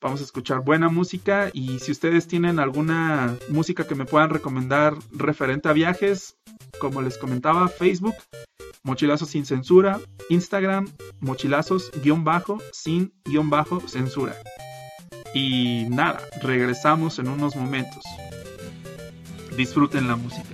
Vamos 0.00 0.20
a 0.20 0.24
escuchar 0.24 0.60
buena 0.60 0.88
música 0.88 1.50
y 1.52 1.78
si 1.78 1.92
ustedes 1.92 2.26
tienen 2.26 2.58
alguna 2.58 3.36
música 3.48 3.86
que 3.86 3.94
me 3.94 4.04
puedan 4.04 4.30
recomendar 4.30 4.94
referente 5.12 5.68
a 5.68 5.72
viajes, 5.72 6.36
como 6.80 7.02
les 7.02 7.16
comentaba, 7.16 7.68
Facebook, 7.68 8.16
Mochilazos 8.82 9.30
sin 9.30 9.46
censura, 9.46 9.98
Instagram, 10.28 10.88
mochilazos 11.20 11.90
guion 12.02 12.22
bajo 12.22 12.58
sin 12.72 13.14
guion 13.24 13.48
bajo 13.48 13.80
censura. 13.88 14.34
Y 15.32 15.86
nada, 15.88 16.20
regresamos 16.42 17.18
en 17.18 17.28
unos 17.28 17.56
momentos. 17.56 18.02
Disfruten 19.56 20.06
la 20.06 20.16
música. 20.16 20.53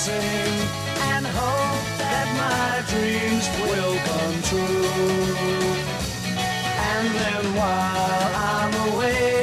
sing 0.00 0.56
and 1.12 1.26
hope 1.26 1.84
that 1.98 2.26
my 2.40 2.72
dreams 2.90 3.46
will 3.60 3.96
come 4.08 4.36
true. 4.48 4.86
And 6.92 7.06
then 7.20 7.44
while 7.54 8.30
I'm 8.34 8.94
away. 8.94 9.39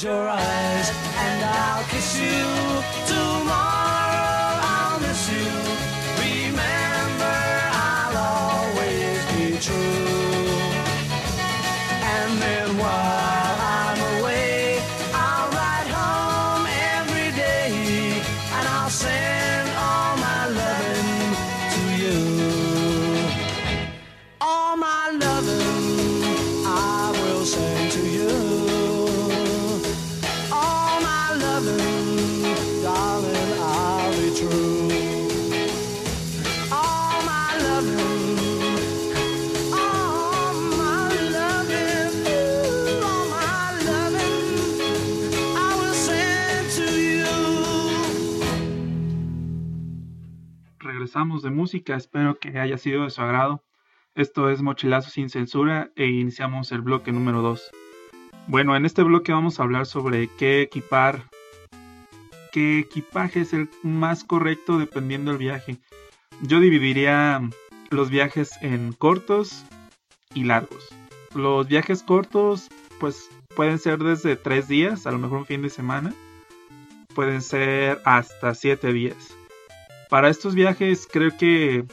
close 0.00 0.04
your 0.04 0.28
eyes. 0.28 0.49
Espero 51.74 52.38
que 52.38 52.58
haya 52.58 52.78
sido 52.78 53.04
de 53.04 53.10
su 53.10 53.22
agrado. 53.22 53.64
Esto 54.14 54.50
es 54.50 54.60
Mochilazo 54.60 55.10
sin 55.10 55.30
censura 55.30 55.90
e 55.96 56.06
iniciamos 56.06 56.72
el 56.72 56.80
bloque 56.80 57.12
número 57.12 57.42
2. 57.42 57.70
Bueno, 58.46 58.74
en 58.74 58.84
este 58.84 59.02
bloque 59.02 59.32
vamos 59.32 59.60
a 59.60 59.62
hablar 59.62 59.86
sobre 59.86 60.28
qué 60.38 60.62
equipar, 60.62 61.24
qué 62.52 62.80
equipaje 62.80 63.40
es 63.40 63.52
el 63.52 63.68
más 63.82 64.24
correcto 64.24 64.78
dependiendo 64.78 65.30
del 65.30 65.38
viaje. 65.38 65.78
Yo 66.42 66.58
dividiría 66.58 67.40
los 67.90 68.10
viajes 68.10 68.52
en 68.62 68.92
cortos 68.92 69.64
y 70.34 70.44
largos. 70.44 70.88
Los 71.34 71.68
viajes 71.68 72.02
cortos, 72.02 72.68
pues 72.98 73.30
pueden 73.54 73.78
ser 73.78 73.98
desde 73.98 74.36
3 74.36 74.66
días, 74.66 75.06
a 75.06 75.12
lo 75.12 75.18
mejor 75.18 75.38
un 75.38 75.46
fin 75.46 75.62
de 75.62 75.70
semana. 75.70 76.12
Pueden 77.14 77.42
ser 77.42 78.00
hasta 78.04 78.54
7 78.54 78.92
días. 78.92 79.36
Para 80.10 80.28
estos 80.28 80.56
viajes 80.56 81.08
creo 81.10 81.36
que 81.38 81.84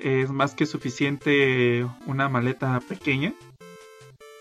es 0.00 0.30
más 0.30 0.54
que 0.54 0.64
suficiente 0.64 1.84
una 2.06 2.28
maleta 2.28 2.80
pequeña. 2.80 3.34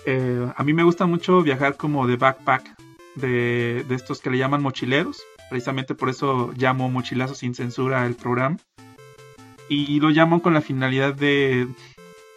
Eh, 0.05 0.47
a 0.55 0.63
mí 0.63 0.73
me 0.73 0.83
gusta 0.83 1.07
mucho 1.07 1.41
viajar 1.41 1.77
como 1.77 2.05
de 2.05 2.15
backpack, 2.15 2.75
de, 3.15 3.83
de 3.87 3.95
estos 3.95 4.21
que 4.21 4.29
le 4.29 4.37
llaman 4.37 4.61
mochileros. 4.61 5.23
Precisamente 5.49 5.95
por 5.95 6.09
eso 6.09 6.53
llamo 6.55 6.89
Mochilazo 6.89 7.35
sin 7.35 7.55
censura 7.55 8.05
el 8.05 8.13
programa. 8.13 8.57
Y 9.67 9.99
lo 9.99 10.09
llamo 10.09 10.41
con 10.41 10.53
la 10.53 10.61
finalidad 10.61 11.15
de, 11.15 11.67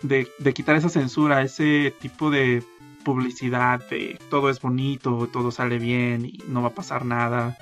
de, 0.03 0.29
de 0.39 0.55
quitar 0.55 0.77
esa 0.77 0.89
censura, 0.89 1.43
ese 1.43 1.95
tipo 2.01 2.31
de 2.31 2.63
publicidad 3.05 3.87
de 3.91 4.19
todo 4.31 4.49
es 4.49 4.61
bonito, 4.61 5.29
todo 5.31 5.51
sale 5.51 5.79
bien 5.79 6.25
y 6.25 6.43
no 6.49 6.63
va 6.63 6.69
a 6.69 6.75
pasar 6.75 7.05
nada. 7.05 7.57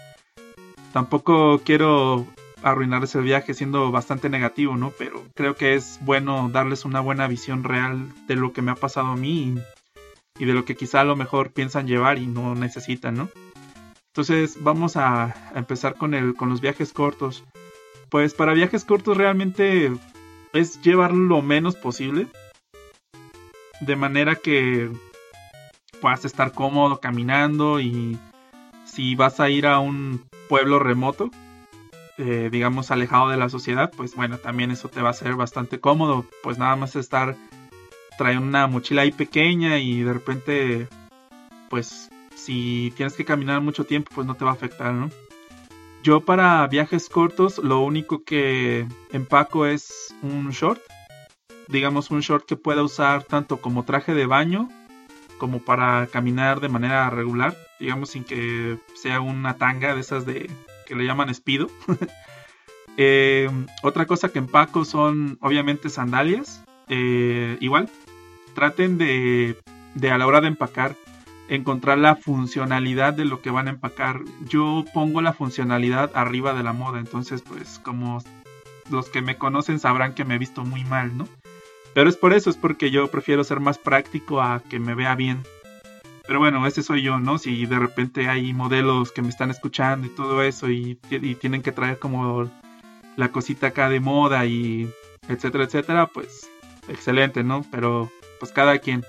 Tampoco 0.92 1.60
quiero 1.64 2.26
arruinarles 2.62 3.14
el 3.14 3.22
viaje 3.22 3.54
siendo 3.54 3.90
bastante 3.90 4.28
negativo, 4.28 4.76
¿no? 4.76 4.92
Pero 4.98 5.24
creo 5.34 5.54
que 5.54 5.74
es 5.74 5.98
bueno 6.02 6.48
darles 6.52 6.84
una 6.84 7.00
buena 7.00 7.26
visión 7.26 7.64
real 7.64 8.08
de 8.26 8.36
lo 8.36 8.52
que 8.52 8.62
me 8.62 8.70
ha 8.70 8.76
pasado 8.76 9.08
a 9.08 9.16
mí 9.16 9.54
y, 10.38 10.44
de 10.44 10.54
lo 10.54 10.64
que 10.64 10.76
quizá 10.76 11.00
a 11.00 11.04
lo 11.04 11.16
mejor 11.16 11.52
piensan 11.52 11.86
llevar 11.86 12.18
y 12.18 12.26
no 12.26 12.54
necesitan, 12.54 13.14
¿no? 13.14 13.28
Entonces 14.08 14.58
vamos 14.60 14.96
a, 14.96 15.24
a 15.24 15.58
empezar 15.58 15.96
con, 15.96 16.14
el, 16.14 16.34
con 16.34 16.48
los 16.48 16.60
viajes 16.60 16.92
cortos. 16.92 17.44
Pues 18.10 18.34
para 18.34 18.52
viajes 18.52 18.84
cortos 18.84 19.16
realmente 19.16 19.90
es 20.52 20.80
llevar 20.82 21.12
lo 21.12 21.40
menos 21.42 21.76
posible. 21.76 22.26
De 23.80 23.96
manera 23.96 24.36
que 24.36 24.90
puedas 26.00 26.24
estar 26.24 26.52
cómodo 26.52 27.00
caminando 27.00 27.80
y 27.80 28.18
si 28.84 29.14
vas 29.14 29.40
a 29.40 29.48
ir 29.48 29.66
a 29.66 29.78
un 29.78 30.24
pueblo 30.48 30.78
remoto, 30.78 31.30
eh, 32.24 32.50
digamos 32.52 32.92
alejado 32.92 33.30
de 33.30 33.36
la 33.36 33.48
sociedad, 33.48 33.90
pues 33.96 34.14
bueno, 34.14 34.38
también 34.38 34.70
eso 34.70 34.88
te 34.88 35.02
va 35.02 35.10
a 35.10 35.12
ser 35.12 35.34
bastante 35.34 35.80
cómodo, 35.80 36.24
pues 36.44 36.56
nada 36.56 36.76
más 36.76 36.94
estar 36.94 37.34
trayendo 38.16 38.46
una 38.46 38.68
mochila 38.68 39.02
ahí 39.02 39.10
pequeña 39.10 39.78
y 39.78 40.02
de 40.02 40.12
repente, 40.12 40.88
pues 41.68 42.10
si 42.36 42.92
tienes 42.96 43.14
que 43.14 43.24
caminar 43.24 43.60
mucho 43.60 43.84
tiempo, 43.84 44.12
pues 44.14 44.24
no 44.24 44.36
te 44.36 44.44
va 44.44 44.52
a 44.52 44.54
afectar, 44.54 44.94
¿no? 44.94 45.10
Yo 46.04 46.20
para 46.20 46.64
viajes 46.68 47.08
cortos 47.08 47.58
lo 47.58 47.80
único 47.80 48.22
que 48.22 48.86
empaco 49.10 49.66
es 49.66 50.14
un 50.22 50.50
short, 50.50 50.80
digamos 51.66 52.12
un 52.12 52.20
short 52.20 52.46
que 52.46 52.54
pueda 52.54 52.84
usar 52.84 53.24
tanto 53.24 53.60
como 53.60 53.84
traje 53.84 54.14
de 54.14 54.26
baño 54.26 54.68
como 55.38 55.58
para 55.58 56.06
caminar 56.06 56.60
de 56.60 56.68
manera 56.68 57.10
regular, 57.10 57.56
digamos 57.80 58.10
sin 58.10 58.22
que 58.22 58.78
sea 58.94 59.20
una 59.20 59.58
tanga 59.58 59.92
de 59.92 60.00
esas 60.00 60.24
de 60.24 60.48
que 60.92 60.98
le 60.98 61.06
llaman 61.06 61.30
espido. 61.30 61.68
eh, 62.98 63.48
otra 63.82 64.04
cosa 64.04 64.28
que 64.28 64.38
empaco 64.38 64.84
son 64.84 65.38
obviamente 65.40 65.88
sandalias. 65.88 66.62
Eh, 66.88 67.56
igual, 67.60 67.88
traten 68.54 68.98
de, 68.98 69.56
de 69.94 70.10
a 70.10 70.18
la 70.18 70.26
hora 70.26 70.42
de 70.42 70.48
empacar 70.48 70.94
encontrar 71.48 71.98
la 71.98 72.16
funcionalidad 72.16 73.14
de 73.14 73.24
lo 73.24 73.40
que 73.40 73.50
van 73.50 73.68
a 73.68 73.70
empacar. 73.70 74.20
Yo 74.46 74.84
pongo 74.92 75.22
la 75.22 75.32
funcionalidad 75.32 76.10
arriba 76.14 76.54
de 76.54 76.62
la 76.62 76.72
moda, 76.72 76.98
entonces 76.98 77.42
pues 77.42 77.78
como 77.78 78.22
los 78.90 79.08
que 79.08 79.22
me 79.22 79.36
conocen 79.36 79.78
sabrán 79.78 80.14
que 80.14 80.24
me 80.24 80.34
he 80.34 80.38
visto 80.38 80.64
muy 80.64 80.84
mal, 80.84 81.16
¿no? 81.16 81.28
Pero 81.94 82.08
es 82.08 82.16
por 82.16 82.32
eso, 82.32 82.48
es 82.48 82.56
porque 82.56 82.90
yo 82.90 83.10
prefiero 83.10 83.44
ser 83.44 83.60
más 83.60 83.78
práctico 83.78 84.40
a 84.40 84.62
que 84.62 84.78
me 84.78 84.94
vea 84.94 85.14
bien. 85.14 85.42
Pero 86.26 86.38
bueno, 86.38 86.66
ese 86.66 86.82
soy 86.82 87.02
yo, 87.02 87.18
¿no? 87.18 87.38
Si 87.38 87.66
de 87.66 87.78
repente 87.78 88.28
hay 88.28 88.52
modelos 88.52 89.12
que 89.12 89.22
me 89.22 89.28
están 89.28 89.50
escuchando 89.50 90.06
y 90.06 90.10
todo 90.10 90.42
eso 90.42 90.70
y, 90.70 90.96
tienen 91.40 91.62
que 91.62 91.72
traer 91.72 91.98
como 91.98 92.50
la 93.16 93.30
cosita 93.30 93.68
acá 93.68 93.88
de 93.88 94.00
moda 94.00 94.46
y 94.46 94.90
etcétera, 95.28 95.64
etcétera, 95.64 96.06
pues 96.06 96.50
excelente, 96.88 97.42
¿no? 97.42 97.64
Pero 97.70 98.10
pues 98.38 98.52
cada 98.52 98.78
quien. 98.78 99.04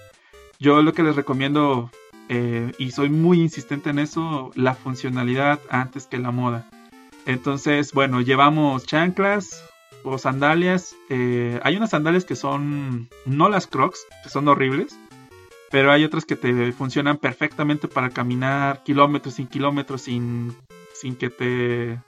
Yo 0.60 0.82
lo 0.82 0.94
que 0.94 1.04
les 1.04 1.16
recomiendo, 1.16 1.92
eh, 2.30 2.72
y 2.78 2.92
soy 2.92 3.10
muy 3.10 3.42
insistente 3.42 3.90
en 3.90 4.00
eso, 4.00 4.52
la 4.56 4.76
funcionalidad 4.76 5.60
antes 5.70 6.08
que 6.08 6.18
la 6.18 6.32
moda. 6.32 6.68
Entonces, 7.26 7.94
bueno, 7.94 8.22
llevamos 8.22 8.86
chanclas, 8.86 9.64
o 10.04 10.18
sandalias. 10.18 10.96
Eh, 11.10 11.60
hay 11.64 11.78
unas 11.78 11.92
sandalias 11.92 12.26
que 12.26 12.36
son, 12.36 13.10
no 13.26 13.50
las 13.50 13.68
crocs, 13.68 14.06
que 14.24 14.30
son 14.30 14.48
horribles, 14.48 15.00
pero 15.74 15.92
hay 15.92 16.04
otras 16.04 16.24
que 16.24 16.36
te 16.36 16.72
funcionan 16.72 17.18
perfectamente 17.18 17.88
para 17.88 18.12
caminar 18.12 18.84
kilómetros 18.84 19.34
sin 19.34 19.48
kilómetros 19.48 20.04
sin, 20.04 20.56
sin 20.94 21.16
que 21.16 21.32
te 21.32 22.00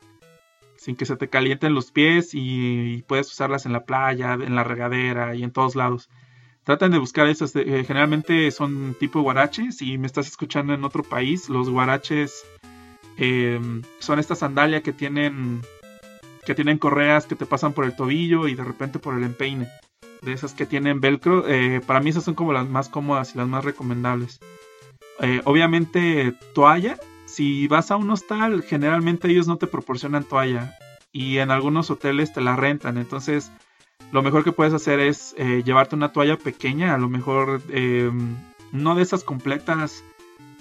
sin 0.78 0.95
que 0.95 1.08
se 1.08 1.15
te 1.15 1.30
calienten 1.30 1.73
los 1.73 1.91
pies 1.91 2.36
y, 2.36 3.04
puedes 3.08 3.25
usarlas 3.32 3.65
en 3.65 3.73
la 3.73 3.84
playa, 3.84 4.34
en 4.34 4.54
la 4.54 4.63
regadera 4.63 5.34
y 5.34 5.41
en 5.41 5.49
todos 5.49 5.75
lados. 5.75 6.12
Traten 6.63 6.91
de 6.91 6.99
buscar 6.99 7.25
esas, 7.25 7.56
eh, 7.56 7.84
generalmente 7.88 8.51
son 8.51 8.95
tipo 8.99 9.21
guaraches. 9.21 9.78
Si 9.78 9.97
me 9.97 10.06
estás 10.06 10.28
escuchando 10.28 10.75
en 10.75 10.84
otro 10.84 11.01
país, 11.01 11.49
los 11.49 11.67
guaraches 11.67 12.45
eh, 13.17 13.60
son 13.97 14.19
esta 14.19 14.36
sandalia 14.36 14.82
que 14.82 14.93
tienen 14.93 15.63
que 16.45 16.54
tienen 16.54 16.78
correas 16.78 17.25
que 17.25 17.36
te 17.36 17.47
pasan 17.47 17.73
por 17.73 17.86
el 17.86 17.95
tobillo 17.95 18.47
y 18.47 18.54
de 18.54 18.63
repente 18.63 18.99
por 18.99 19.15
el 19.15 19.23
empeine. 19.23 19.67
De 20.21 20.34
esas 20.34 20.54
que 20.54 20.65
tienen 20.65 21.01
velcro, 21.01 21.47
eh, 21.47 21.82
para 21.86 21.99
mí 21.99 22.10
esas 22.10 22.23
son 22.23 22.36
como 22.36 22.54
las 22.54 22.67
más 22.67 22.89
cómodas 22.89 23.36
y 23.36 23.38
las 23.38 23.47
más 23.47 23.63
recomendables. 23.63 24.39
Eh, 25.21 25.41
obviamente 25.45 26.34
toalla, 26.54 26.97
si 27.25 27.67
vas 27.67 27.91
a 27.91 27.97
un 27.97 28.10
hostal, 28.10 28.63
generalmente 28.63 29.30
ellos 29.30 29.47
no 29.47 29.58
te 29.58 29.67
proporcionan 29.67 30.23
toalla 30.23 30.75
y 31.12 31.38
en 31.38 31.51
algunos 31.51 31.89
hoteles 31.89 32.34
te 32.34 32.41
la 32.41 32.56
rentan. 32.56 32.97
Entonces, 32.97 33.51
lo 34.12 34.21
mejor 34.21 34.43
que 34.43 34.51
puedes 34.51 34.73
hacer 34.73 34.99
es 34.99 35.34
eh, 35.38 35.63
llevarte 35.65 35.95
una 35.95 36.12
toalla 36.12 36.38
pequeña, 36.38 36.93
a 36.93 36.97
lo 36.97 37.10
mejor 37.10 37.62
eh, 37.69 38.12
no 38.71 38.95
de 38.95 39.04
esas 39.04 39.23
completas 39.23 40.04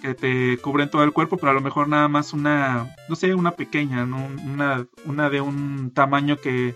que 0.00 0.14
te 0.14 0.58
cubren 0.58 0.90
todo 0.90 1.02
el 1.02 1.12
cuerpo, 1.12 1.36
pero 1.36 1.50
a 1.50 1.54
lo 1.54 1.60
mejor 1.60 1.88
nada 1.88 2.08
más 2.08 2.32
una, 2.32 2.94
no 3.08 3.16
sé, 3.16 3.34
una 3.34 3.52
pequeña, 3.52 4.06
¿no? 4.06 4.28
una, 4.44 4.86
una 5.06 5.30
de 5.30 5.40
un 5.40 5.90
tamaño 5.90 6.36
que 6.36 6.74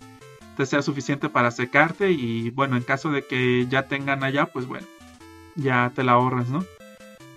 te 0.59 0.67
sea 0.67 0.83
suficiente 0.83 1.29
para 1.29 1.53
secarte 1.53 2.11
y 2.11 2.51
bueno, 2.51 2.77
en 2.77 2.83
caso 2.83 3.13
de 3.13 3.25
que 3.25 3.69
ya 3.69 3.85
tengan 3.85 4.25
allá, 4.25 4.47
pues 4.47 4.67
bueno, 4.67 4.89
ya 5.55 5.93
te 5.95 6.03
la 6.03 6.13
ahorras, 6.13 6.49
¿no? 6.49 6.65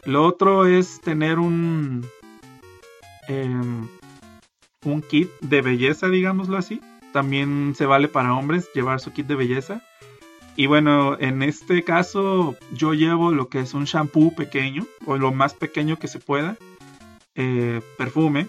Lo 0.05 0.25
otro 0.25 0.65
es 0.65 0.99
tener 1.01 1.37
un, 1.37 2.03
em, 3.27 3.87
un 4.83 5.01
kit 5.03 5.29
de 5.41 5.61
belleza, 5.61 6.09
digámoslo 6.09 6.57
así. 6.57 6.81
También 7.13 7.75
se 7.75 7.85
vale 7.85 8.07
para 8.07 8.33
hombres 8.33 8.67
llevar 8.73 8.99
su 8.99 9.13
kit 9.13 9.27
de 9.27 9.35
belleza. 9.35 9.83
Y 10.55 10.65
bueno, 10.65 11.15
en 11.19 11.43
este 11.43 11.83
caso 11.83 12.55
yo 12.73 12.95
llevo 12.95 13.31
lo 13.31 13.49
que 13.49 13.59
es 13.59 13.75
un 13.75 13.83
shampoo 13.83 14.33
pequeño, 14.33 14.87
o 15.05 15.17
lo 15.17 15.31
más 15.31 15.53
pequeño 15.53 15.99
que 15.99 16.07
se 16.07 16.17
pueda. 16.17 16.57
Eh, 17.35 17.81
perfume. 17.99 18.47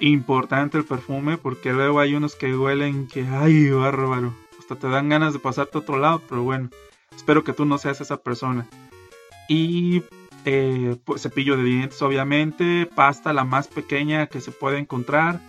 Importante 0.00 0.78
el 0.78 0.84
perfume, 0.84 1.38
porque 1.38 1.72
luego 1.72 2.00
hay 2.00 2.14
unos 2.14 2.34
que 2.34 2.56
huelen 2.56 3.06
que, 3.06 3.26
ay, 3.26 3.70
bárbaro. 3.70 4.34
Hasta 4.58 4.76
te 4.76 4.88
dan 4.88 5.08
ganas 5.08 5.32
de 5.32 5.38
pasarte 5.38 5.78
a 5.78 5.80
otro 5.80 5.98
lado, 5.98 6.22
pero 6.28 6.42
bueno, 6.42 6.70
espero 7.14 7.44
que 7.44 7.52
tú 7.52 7.64
no 7.64 7.78
seas 7.78 8.00
esa 8.00 8.16
persona. 8.16 8.66
Y 9.48 10.02
eh, 10.44 10.96
pues, 11.04 11.22
cepillo 11.22 11.56
de 11.56 11.64
dientes, 11.64 12.00
obviamente, 12.02 12.86
pasta 12.86 13.32
la 13.32 13.44
más 13.44 13.68
pequeña 13.68 14.26
que 14.26 14.40
se 14.40 14.50
puede 14.50 14.78
encontrar 14.78 15.40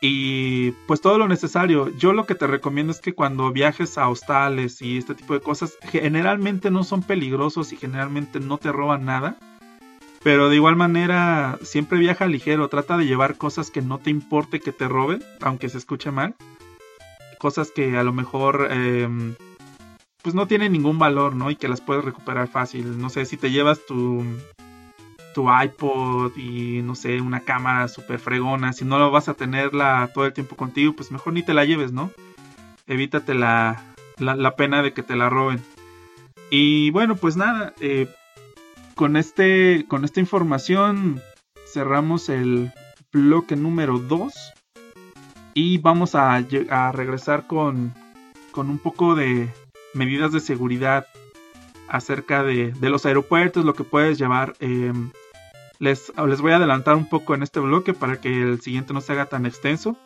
y 0.00 0.72
pues 0.86 1.00
todo 1.00 1.18
lo 1.18 1.28
necesario. 1.28 1.88
Yo 1.96 2.12
lo 2.12 2.26
que 2.26 2.34
te 2.34 2.46
recomiendo 2.46 2.92
es 2.92 3.00
que 3.00 3.14
cuando 3.14 3.50
viajes 3.52 3.98
a 3.98 4.08
hostales 4.08 4.82
y 4.82 4.98
este 4.98 5.14
tipo 5.14 5.34
de 5.34 5.40
cosas, 5.40 5.76
generalmente 5.82 6.70
no 6.70 6.84
son 6.84 7.02
peligrosos 7.02 7.72
y 7.72 7.76
generalmente 7.76 8.40
no 8.40 8.58
te 8.58 8.72
roban 8.72 9.04
nada. 9.04 9.36
Pero 10.26 10.48
de 10.48 10.56
igual 10.56 10.74
manera, 10.74 11.56
siempre 11.62 12.00
viaja 12.00 12.26
ligero, 12.26 12.68
trata 12.68 12.96
de 12.96 13.06
llevar 13.06 13.36
cosas 13.36 13.70
que 13.70 13.80
no 13.80 13.98
te 13.98 14.10
importe 14.10 14.58
que 14.58 14.72
te 14.72 14.88
roben, 14.88 15.22
aunque 15.40 15.68
se 15.68 15.78
escuche 15.78 16.10
mal. 16.10 16.34
Cosas 17.38 17.70
que 17.70 17.96
a 17.96 18.02
lo 18.02 18.12
mejor 18.12 18.66
eh, 18.72 19.08
pues 20.22 20.34
no 20.34 20.48
tienen 20.48 20.72
ningún 20.72 20.98
valor, 20.98 21.36
¿no? 21.36 21.48
Y 21.48 21.54
que 21.54 21.68
las 21.68 21.80
puedes 21.80 22.04
recuperar 22.04 22.48
fácil. 22.48 22.98
No 23.00 23.08
sé, 23.08 23.24
si 23.24 23.36
te 23.36 23.52
llevas 23.52 23.86
tu, 23.86 24.24
tu 25.32 25.46
iPod 25.48 26.36
y 26.36 26.82
no 26.82 26.96
sé, 26.96 27.20
una 27.20 27.42
cámara 27.44 27.86
súper 27.86 28.18
fregona, 28.18 28.72
si 28.72 28.84
no 28.84 28.98
lo 28.98 29.12
vas 29.12 29.28
a 29.28 29.34
tenerla 29.34 30.10
todo 30.12 30.26
el 30.26 30.32
tiempo 30.32 30.56
contigo, 30.56 30.92
pues 30.92 31.12
mejor 31.12 31.34
ni 31.34 31.44
te 31.44 31.54
la 31.54 31.64
lleves, 31.64 31.92
¿no? 31.92 32.10
Evítate 32.88 33.32
la, 33.32 33.80
la, 34.18 34.34
la 34.34 34.56
pena 34.56 34.82
de 34.82 34.92
que 34.92 35.04
te 35.04 35.14
la 35.14 35.30
roben. 35.30 35.62
Y 36.50 36.90
bueno, 36.90 37.14
pues 37.14 37.36
nada, 37.36 37.74
eh, 37.78 38.08
con, 38.96 39.16
este, 39.16 39.84
con 39.86 40.04
esta 40.04 40.20
información 40.20 41.20
cerramos 41.66 42.28
el 42.30 42.72
bloque 43.12 43.54
número 43.54 43.98
2 43.98 44.32
y 45.54 45.78
vamos 45.78 46.14
a, 46.14 46.40
regresar 46.92 47.46
con, 47.46 47.94
con 48.50 48.70
un 48.70 48.78
poco 48.78 49.14
de 49.14 49.48
medidas 49.94 50.32
de 50.32 50.40
seguridad 50.40 51.06
acerca 51.88 52.42
de, 52.42 52.72
de 52.72 52.90
los 52.90 53.06
aeropuertos, 53.06 53.64
lo 53.64 53.74
que 53.74 53.84
puedes 53.84 54.18
llevar. 54.18 54.54
Eh, 54.60 54.92
les, 55.78 56.10
les 56.26 56.40
voy 56.40 56.52
a 56.52 56.56
adelantar 56.56 56.96
un 56.96 57.08
poco 57.08 57.34
en 57.34 57.42
este 57.42 57.60
bloque 57.60 57.92
para 57.92 58.18
que 58.18 58.40
el 58.40 58.62
siguiente 58.62 58.94
no 58.94 59.02
se 59.02 59.12
haga 59.12 59.26
tan 59.26 59.44
extenso. 59.44 59.96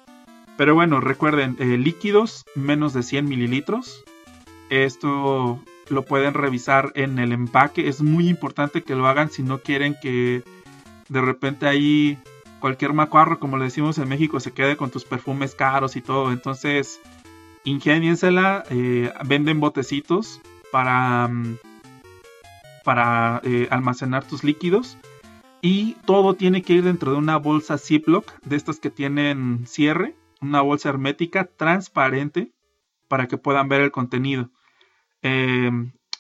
Pero 0.57 0.75
bueno, 0.75 1.01
recuerden, 1.01 1.57
eh, 1.61 1.79
líquidos 1.79 2.45
menos 2.57 2.93
de 2.93 3.05
100 3.05 3.29
mililitros. 3.29 4.05
Esto 4.69 5.61
lo 5.91 6.05
pueden 6.05 6.35
revisar 6.35 6.93
en 6.95 7.19
el 7.19 7.33
empaque. 7.33 7.89
Es 7.89 8.03
muy 8.03 8.29
importante 8.29 8.83
que 8.83 8.95
lo 8.95 9.07
hagan 9.07 9.31
si 9.31 9.43
no 9.43 9.59
quieren 9.59 9.97
que 10.01 10.43
de 11.09 11.21
repente 11.21 11.67
ahí 11.67 12.19
cualquier 12.61 12.93
macuarro, 12.93 13.41
como 13.41 13.57
le 13.57 13.65
decimos 13.65 13.99
en 13.99 14.09
México, 14.09 14.39
se 14.39 14.53
quede 14.53 14.77
con 14.77 14.91
tus 14.91 15.05
perfumes 15.05 15.55
caros 15.55 15.97
y 15.97 16.01
todo. 16.01 16.31
Entonces, 16.31 17.01
ingéniensela. 17.65 18.65
eh, 18.71 19.13
venden 19.25 19.61
botecitos 19.61 20.41
para, 20.71 21.29
mm, 21.29 21.59
para 22.85 23.41
eh, 23.45 23.67
almacenar 23.71 24.25
tus 24.25 24.45
líquidos. 24.45 24.97
Y 25.63 25.95
todo 26.07 26.35
tiene 26.35 26.63
que 26.63 26.75
ir 26.75 26.85
dentro 26.85 27.13
de 27.13 27.19
una 27.19 27.37
bolsa 27.37 27.77
Ziploc, 27.77 28.33
de 28.43 28.57
estas 28.57 28.81
que 28.81 28.91
tienen 28.91 29.67
cierre, 29.67 30.15
una 30.41 30.63
bolsa 30.63 30.89
hermética 30.89 31.45
transparente 31.45 32.51
para 33.09 33.29
que 33.29 33.37
puedan 33.37 33.69
ver 33.69 33.83
el 33.83 33.91
contenido. 33.91 34.51
Eh, 35.23 35.71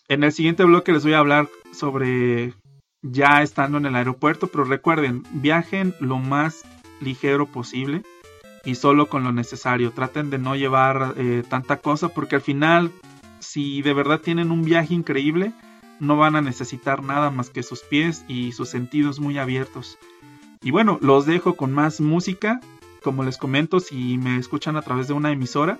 en 0.08 0.24
el 0.24 0.32
siguiente 0.32 0.64
bloque 0.64 0.92
les 0.92 1.04
voy 1.04 1.12
a 1.12 1.18
hablar 1.20 1.48
sobre 1.72 2.54
ya 3.02 3.42
estando 3.42 3.78
en 3.78 3.86
el 3.86 3.96
aeropuerto, 3.96 4.48
pero 4.48 4.64
recuerden, 4.64 5.22
viajen 5.32 5.94
lo 6.00 6.18
más 6.18 6.64
ligero 7.00 7.46
posible 7.46 8.02
y 8.64 8.74
solo 8.74 9.08
con 9.08 9.24
lo 9.24 9.32
necesario. 9.32 9.92
Traten 9.92 10.30
de 10.30 10.38
no 10.38 10.56
llevar 10.56 11.14
eh, 11.16 11.42
tanta 11.48 11.78
cosa 11.78 12.08
porque 12.08 12.36
al 12.36 12.42
final, 12.42 12.90
si 13.38 13.82
de 13.82 13.94
verdad 13.94 14.20
tienen 14.20 14.50
un 14.50 14.62
viaje 14.62 14.94
increíble, 14.94 15.52
no 15.98 16.16
van 16.16 16.36
a 16.36 16.40
necesitar 16.40 17.02
nada 17.02 17.30
más 17.30 17.50
que 17.50 17.62
sus 17.62 17.80
pies 17.80 18.24
y 18.28 18.52
sus 18.52 18.68
sentidos 18.68 19.20
muy 19.20 19.38
abiertos. 19.38 19.98
Y 20.62 20.70
bueno, 20.70 20.98
los 21.00 21.26
dejo 21.26 21.54
con 21.54 21.72
más 21.72 22.00
música. 22.00 22.60
Como 23.02 23.24
les 23.24 23.38
comento, 23.38 23.80
si 23.80 24.18
me 24.18 24.36
escuchan 24.36 24.76
a 24.76 24.82
través 24.82 25.08
de 25.08 25.14
una 25.14 25.32
emisora, 25.32 25.78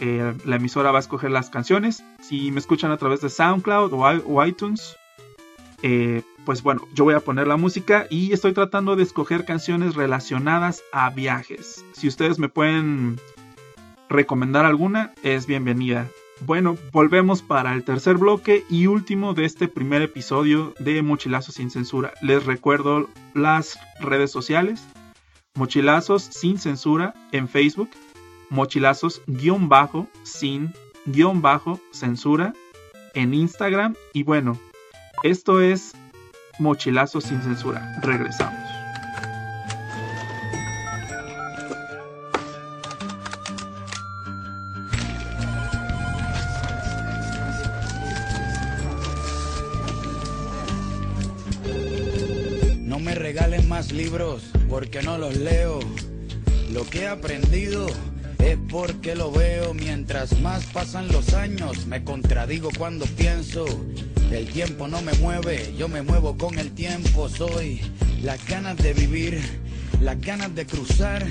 eh, 0.00 0.34
la 0.44 0.56
emisora 0.56 0.92
va 0.92 0.98
a 0.98 1.00
escoger 1.00 1.30
las 1.30 1.50
canciones. 1.50 2.04
Si 2.20 2.52
me 2.52 2.60
escuchan 2.60 2.90
a 2.92 2.96
través 2.96 3.20
de 3.20 3.30
SoundCloud 3.30 3.92
o, 3.92 4.46
iTunes, 4.46 4.96
eh, 5.82 6.22
pues 6.44 6.62
bueno, 6.62 6.82
yo 6.94 7.04
voy 7.04 7.14
a 7.14 7.20
poner 7.20 7.46
la 7.48 7.56
música 7.56 8.06
y 8.08 8.32
estoy 8.32 8.52
tratando 8.52 8.94
de 8.94 9.02
escoger 9.02 9.44
canciones 9.44 9.96
relacionadas 9.96 10.82
a 10.92 11.10
viajes. 11.10 11.84
Si 11.92 12.06
ustedes 12.06 12.38
me 12.38 12.48
pueden 12.48 13.20
recomendar 14.08 14.64
alguna, 14.64 15.12
es 15.22 15.46
bienvenida. 15.46 16.08
Bueno, 16.46 16.78
volvemos 16.92 17.42
para 17.42 17.74
el 17.74 17.82
tercer 17.82 18.16
bloque 18.16 18.64
y 18.70 18.86
último 18.86 19.34
de 19.34 19.44
este 19.44 19.66
primer 19.66 20.02
episodio 20.02 20.72
de 20.78 21.02
Mochilazos 21.02 21.56
sin 21.56 21.70
censura. 21.70 22.12
Les 22.22 22.46
recuerdo 22.46 23.08
las 23.34 23.76
redes 23.98 24.30
sociales. 24.30 24.86
Mochilazos 25.54 26.22
sin 26.22 26.58
censura 26.58 27.14
en 27.32 27.48
Facebook. 27.48 27.90
Mochilazos 28.50 29.22
guion 29.26 29.68
bajo 29.68 30.08
sin 30.22 30.72
guion 31.06 31.42
bajo 31.42 31.80
censura 31.90 32.54
en 33.14 33.34
Instagram. 33.34 33.94
Y 34.12 34.22
bueno, 34.22 34.58
esto 35.22 35.60
es 35.60 35.94
Mochilazos 36.58 37.24
sin 37.24 37.42
censura. 37.42 37.98
Regresamos. 38.02 38.58
No 52.84 52.98
me 52.98 53.14
regalen 53.14 53.68
más 53.68 53.92
libros 53.92 54.50
porque 54.68 55.02
no 55.02 55.18
los 55.18 55.36
leo. 55.36 55.78
Lo 56.72 56.84
que 56.84 57.02
he 57.02 57.08
aprendido 57.08 57.86
es 58.38 58.58
porque 58.70 59.14
lo 59.14 59.30
veo. 59.30 59.74
Mientras 59.74 60.38
más 60.40 60.64
pasan 60.66 61.08
los 61.08 61.34
años, 61.34 61.86
me 61.86 62.04
contradigo 62.04 62.70
cuando 62.76 63.06
pienso. 63.06 63.64
El 64.30 64.46
tiempo 64.46 64.88
no 64.88 65.00
me 65.02 65.12
mueve, 65.14 65.74
yo 65.76 65.88
me 65.88 66.02
muevo 66.02 66.36
con 66.36 66.58
el 66.58 66.72
tiempo. 66.72 67.28
Soy 67.28 67.80
las 68.22 68.46
ganas 68.46 68.76
de 68.76 68.92
vivir, 68.92 69.40
las 70.00 70.20
ganas 70.20 70.54
de 70.54 70.66
cruzar. 70.66 71.26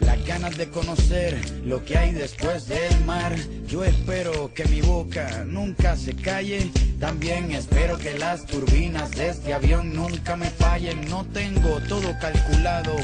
Las 0.00 0.26
ganas 0.26 0.58
de 0.58 0.68
conocer 0.68 1.40
lo 1.64 1.82
que 1.84 1.96
hay 1.96 2.12
después 2.12 2.68
del 2.68 3.04
mar. 3.06 3.34
Yo 3.68 3.84
espero 3.84 4.52
que 4.52 4.66
mi 4.66 4.82
boca 4.82 5.44
nunca 5.46 5.96
se 5.96 6.14
calle. 6.14 6.70
También 7.00 7.52
espero 7.52 7.96
que 7.96 8.18
las 8.18 8.44
turbinas 8.44 9.12
de 9.12 9.30
este 9.30 9.54
avión 9.54 9.94
nunca 9.94 10.36
me 10.36 10.50
fallen. 10.50 11.08
No 11.08 11.24
tengo 11.32 11.80
todo 11.88 12.14
calculado, 12.20 12.94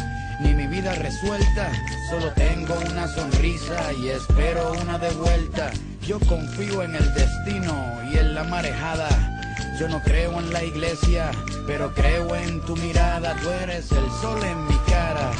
ni 0.40 0.54
mi 0.54 0.66
vida 0.66 0.94
resuelta. 0.94 1.70
Solo 2.08 2.32
tengo 2.32 2.74
una 2.90 3.06
sonrisa 3.08 3.92
y 3.92 4.08
espero 4.08 4.72
una 4.80 4.98
de 4.98 5.10
vuelta. 5.10 5.70
Yo 6.06 6.18
confío 6.20 6.82
en 6.82 6.94
el 6.94 7.14
destino 7.14 7.74
y 8.10 8.18
en 8.18 8.34
la 8.34 8.44
marejada. 8.44 9.08
Yo 9.78 9.88
no 9.88 10.02
creo 10.02 10.38
en 10.38 10.52
la 10.52 10.62
iglesia, 10.62 11.30
pero 11.66 11.92
creo 11.94 12.34
en 12.34 12.60
tu 12.62 12.76
mirada. 12.76 13.34
Tú 13.36 13.48
eres 13.48 13.90
el 13.92 14.10
sol 14.20 14.42
en 14.44 14.66
mi 14.66 14.76
cara. 14.90 15.30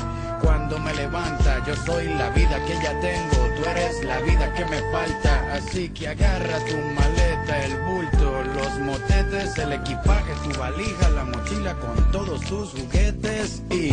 Cuando 0.40 0.78
me 0.78 0.94
levanta, 0.94 1.62
yo 1.66 1.76
soy 1.76 2.08
la 2.08 2.30
vida 2.30 2.58
que 2.64 2.74
ya 2.82 2.98
tengo. 3.00 3.36
Tú 3.56 3.68
eres 3.68 4.02
la 4.04 4.20
vida 4.20 4.52
que 4.54 4.64
me 4.64 4.80
falta. 4.92 5.54
Así 5.54 5.90
que 5.90 6.08
agarra 6.08 6.58
tu 6.64 6.76
maleta, 6.94 7.64
el 7.64 7.78
bulto, 7.82 8.42
los 8.54 8.78
motetes, 8.80 9.58
el 9.58 9.72
equipaje, 9.72 10.32
tu 10.44 10.58
valija, 10.58 11.10
la 11.10 11.24
mochila 11.24 11.74
con 11.74 12.10
todos 12.10 12.40
tus 12.42 12.70
juguetes 12.70 13.62
y. 13.70 13.92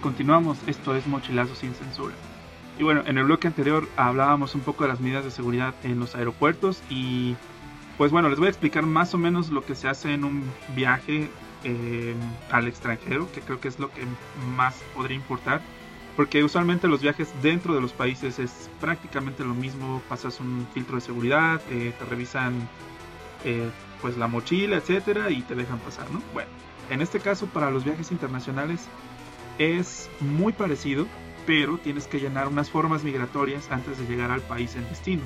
Continuamos, 0.00 0.58
esto 0.66 0.96
es 0.96 1.06
Mochilazo 1.06 1.54
sin 1.54 1.74
censura. 1.74 2.14
Y 2.78 2.82
bueno, 2.82 3.02
en 3.06 3.18
el 3.18 3.24
bloque 3.24 3.46
anterior 3.46 3.86
hablábamos 3.96 4.54
un 4.54 4.62
poco 4.62 4.84
de 4.84 4.88
las 4.88 5.00
medidas 5.00 5.24
de 5.24 5.30
seguridad 5.30 5.74
en 5.82 6.00
los 6.00 6.14
aeropuertos 6.14 6.82
y 6.88 7.36
pues 7.98 8.10
bueno, 8.10 8.30
les 8.30 8.38
voy 8.38 8.46
a 8.46 8.50
explicar 8.50 8.86
más 8.86 9.12
o 9.12 9.18
menos 9.18 9.50
lo 9.50 9.62
que 9.62 9.74
se 9.74 9.88
hace 9.88 10.14
en 10.14 10.24
un 10.24 10.42
viaje 10.74 11.28
eh, 11.64 12.14
al 12.50 12.66
extranjero, 12.66 13.30
que 13.32 13.42
creo 13.42 13.60
que 13.60 13.68
es 13.68 13.78
lo 13.78 13.90
que 13.90 14.00
más 14.56 14.74
podría 14.94 15.16
importar, 15.16 15.60
porque 16.16 16.42
usualmente 16.42 16.88
los 16.88 17.02
viajes 17.02 17.30
dentro 17.42 17.74
de 17.74 17.82
los 17.82 17.92
países 17.92 18.38
es 18.38 18.70
prácticamente 18.80 19.44
lo 19.44 19.52
mismo, 19.52 20.00
pasas 20.08 20.40
un 20.40 20.66
filtro 20.72 20.94
de 20.94 21.02
seguridad, 21.02 21.60
eh, 21.68 21.92
te 21.98 22.04
revisan 22.06 22.54
eh, 23.44 23.68
pues 24.00 24.16
la 24.16 24.28
mochila, 24.28 24.78
etcétera, 24.78 25.30
y 25.30 25.42
te 25.42 25.54
dejan 25.54 25.78
pasar, 25.80 26.10
¿no? 26.10 26.22
Bueno, 26.32 26.48
en 26.88 27.02
este 27.02 27.20
caso 27.20 27.44
para 27.48 27.70
los 27.70 27.84
viajes 27.84 28.10
internacionales 28.10 28.88
es 29.60 30.08
muy 30.20 30.54
parecido, 30.54 31.06
pero 31.46 31.76
tienes 31.76 32.06
que 32.06 32.18
llenar 32.18 32.48
unas 32.48 32.70
formas 32.70 33.04
migratorias 33.04 33.70
antes 33.70 33.98
de 33.98 34.06
llegar 34.06 34.30
al 34.30 34.40
país 34.40 34.74
en 34.74 34.88
destino. 34.88 35.22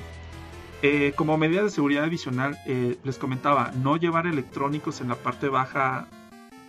Eh, 0.81 1.13
como 1.15 1.37
medida 1.37 1.63
de 1.63 1.69
seguridad 1.69 2.03
adicional, 2.03 2.57
eh, 2.67 2.97
les 3.03 3.17
comentaba, 3.17 3.71
no 3.81 3.95
llevar 3.95 4.27
electrónicos 4.27 4.99
en 4.99 5.07
la 5.07 5.15
parte 5.15 5.47
baja 5.47 6.07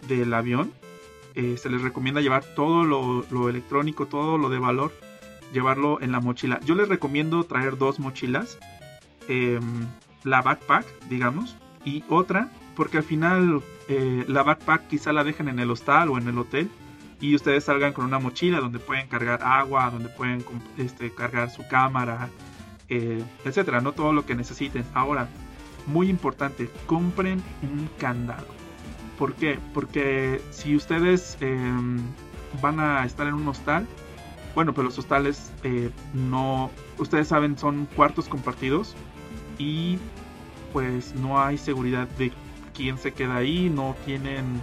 del 0.06 0.32
avión. 0.32 0.72
Eh, 1.34 1.56
se 1.58 1.68
les 1.68 1.82
recomienda 1.82 2.20
llevar 2.20 2.44
todo 2.54 2.84
lo, 2.84 3.48
electrónico, 3.48 4.06
todo 4.06 4.38
lo 4.38 4.48
de 4.48 4.60
valor, 4.60 4.92
llevarlo 5.52 6.00
en 6.00 6.12
la 6.12 6.20
mochila. 6.20 6.60
Yo 6.64 6.76
les 6.76 6.88
recomiendo 6.88 7.42
traer 7.44 7.76
dos 7.76 7.98
mochilas, 7.98 8.58
em, 9.26 9.88
la 10.22 10.40
backpack, 10.40 10.86
digamos, 11.08 11.56
y 11.84 12.04
otra, 12.08 12.48
porque 12.76 12.98
al 12.98 13.04
final 13.04 13.60
la 13.88 14.42
backpack 14.42 14.88
quizá 14.88 15.12
la 15.12 15.24
dejen 15.24 15.48
en 15.48 15.58
el 15.58 15.70
hostal 15.70 16.08
o 16.10 16.18
en 16.18 16.28
el 16.28 16.38
hotel 16.38 16.70
y 17.20 17.34
ustedes 17.34 17.64
salgan 17.64 17.92
con 17.92 18.04
una 18.04 18.18
mochila 18.18 18.60
donde 18.60 18.78
pueden 18.78 19.08
cargar 19.08 19.42
agua, 19.42 19.90
donde 19.90 20.08
pueden 20.08 20.44
este, 20.76 21.12
cargar 21.12 21.50
su 21.50 21.66
cámara, 21.66 22.28
eh, 22.88 23.24
etcétera, 23.44 23.80
no 23.80 23.92
todo 23.92 24.12
lo 24.12 24.26
que 24.26 24.34
necesiten. 24.34 24.84
Ahora, 24.94 25.28
muy 25.86 26.08
importante, 26.08 26.68
compren 26.86 27.42
un 27.62 27.88
candado. 27.98 28.46
¿Por 29.18 29.34
qué? 29.34 29.58
Porque 29.72 30.42
si 30.50 30.76
ustedes 30.76 31.38
em, 31.40 32.00
van 32.60 32.80
a 32.80 33.04
estar 33.04 33.26
en 33.26 33.34
un 33.34 33.48
hostal, 33.48 33.86
bueno, 34.54 34.72
pues 34.72 34.84
los 34.84 34.98
hostales 34.98 35.52
eh, 35.62 35.90
no, 36.12 36.70
ustedes 36.98 37.28
saben, 37.28 37.58
son 37.58 37.86
cuartos 37.96 38.28
compartidos 38.28 38.94
y 39.58 39.98
pues 40.72 41.14
no 41.14 41.40
hay 41.40 41.56
seguridad 41.56 42.08
de 42.18 42.32
quién 42.74 42.98
se 42.98 43.12
queda 43.12 43.36
ahí, 43.36 43.70
no 43.70 43.96
tienen 44.04 44.60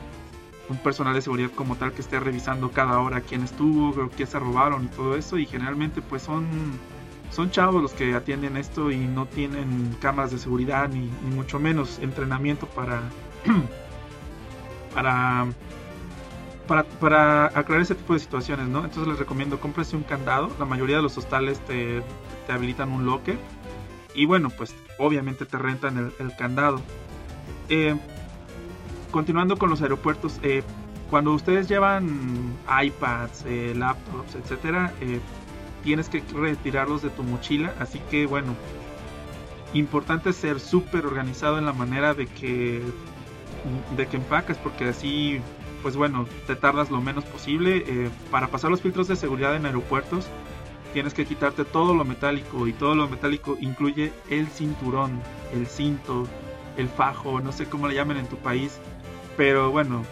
un 0.69 0.77
personal 0.77 1.13
de 1.13 1.21
seguridad 1.21 1.51
como 1.51 1.75
tal 1.75 1.91
que 1.91 2.01
esté 2.01 2.19
revisando 2.19 2.71
cada 2.71 2.99
hora 2.99 3.21
quién 3.21 3.43
estuvo, 3.43 4.09
quién 4.15 4.27
se 4.27 4.39
robaron 4.39 4.85
y 4.85 4.87
todo 4.87 5.15
eso 5.15 5.37
y 5.37 5.45
generalmente 5.45 6.01
pues 6.01 6.21
son 6.21 6.47
son 7.31 7.49
chavos 7.49 7.81
los 7.81 7.93
que 7.93 8.13
atienden 8.13 8.57
esto 8.57 8.91
y 8.91 8.97
no 8.97 9.25
tienen 9.25 9.95
cámaras 9.99 10.31
de 10.31 10.37
seguridad 10.37 10.87
ni, 10.89 11.09
mucho 11.35 11.59
menos 11.59 11.99
entrenamiento 11.99 12.67
para 12.67 13.01
para 14.93 15.47
para, 16.67 16.83
para 16.83 17.47
aclarar 17.47 17.81
ese 17.81 17.95
tipo 17.95 18.13
de 18.13 18.19
situaciones, 18.19 18.69
¿no? 18.69 18.85
Entonces 18.85 19.07
les 19.07 19.19
recomiendo 19.19 19.59
cómprese 19.59 19.97
un 19.97 20.03
candado. 20.03 20.49
La 20.59 20.65
mayoría 20.65 20.95
de 20.95 21.01
los 21.01 21.17
hostales 21.17 21.59
te, 21.65 22.01
te 22.47 22.53
habilitan 22.53 22.89
un 22.89 23.05
locker. 23.05 23.37
Y 24.15 24.25
bueno, 24.25 24.49
pues 24.49 24.73
obviamente 24.97 25.45
te 25.45 25.57
rentan 25.57 25.97
el, 25.97 26.13
el 26.19 26.33
candado. 26.37 26.81
Eh, 27.67 27.97
continuando 29.13 29.57
con 29.57 29.69
los 29.69 29.81
aeropuertos, 29.81 30.39
eh, 30.41 30.63
cuando 31.09 31.33
ustedes 31.33 31.69
llevan 31.69 32.57
iPads, 32.67 33.45
eh, 33.45 33.73
laptops, 33.77 34.35
etcétera, 34.35 34.91
eh, 34.99 35.21
tienes 35.83 36.09
que 36.09 36.23
retirarlos 36.33 37.03
de 37.03 37.11
tu 37.11 37.23
mochila. 37.23 37.73
Así 37.79 38.01
que 38.09 38.25
bueno, 38.25 38.55
importante 39.73 40.33
ser 40.33 40.59
súper 40.59 41.05
organizado 41.05 41.59
en 41.59 41.65
la 41.65 41.73
manera 41.73 42.13
de 42.15 42.25
que 42.25 42.81
de 43.95 44.07
que 44.07 44.17
empacas, 44.17 44.57
porque 44.57 44.85
así, 44.89 45.39
pues 45.83 45.95
bueno, 45.95 46.25
te 46.47 46.55
tardas 46.55 46.89
lo 46.89 46.99
menos 46.99 47.23
posible. 47.23 48.09
Para 48.31 48.47
pasar 48.47 48.71
los 48.71 48.81
filtros 48.81 49.07
de 49.07 49.15
seguridad 49.15 49.55
en 49.55 49.65
aeropuertos, 49.65 50.27
tienes 50.91 51.13
que 51.13 51.25
quitarte 51.25 51.63
todo 51.63 51.93
lo 51.93 52.03
metálico 52.03 52.67
y 52.67 52.73
todo 52.73 52.95
lo 52.95 53.07
metálico 53.07 53.57
incluye 53.61 54.11
el 54.29 54.47
cinturón, 54.47 55.21
el 55.53 55.67
cinto, 55.67 56.27
el 56.77 56.89
fajo, 56.89 57.39
no 57.39 57.51
sé 57.51 57.65
cómo 57.67 57.87
le 57.87 57.95
llamen 57.95 58.17
en 58.17 58.27
tu 58.27 58.37
país, 58.37 58.79
pero 59.37 59.71
bueno, 59.71 60.03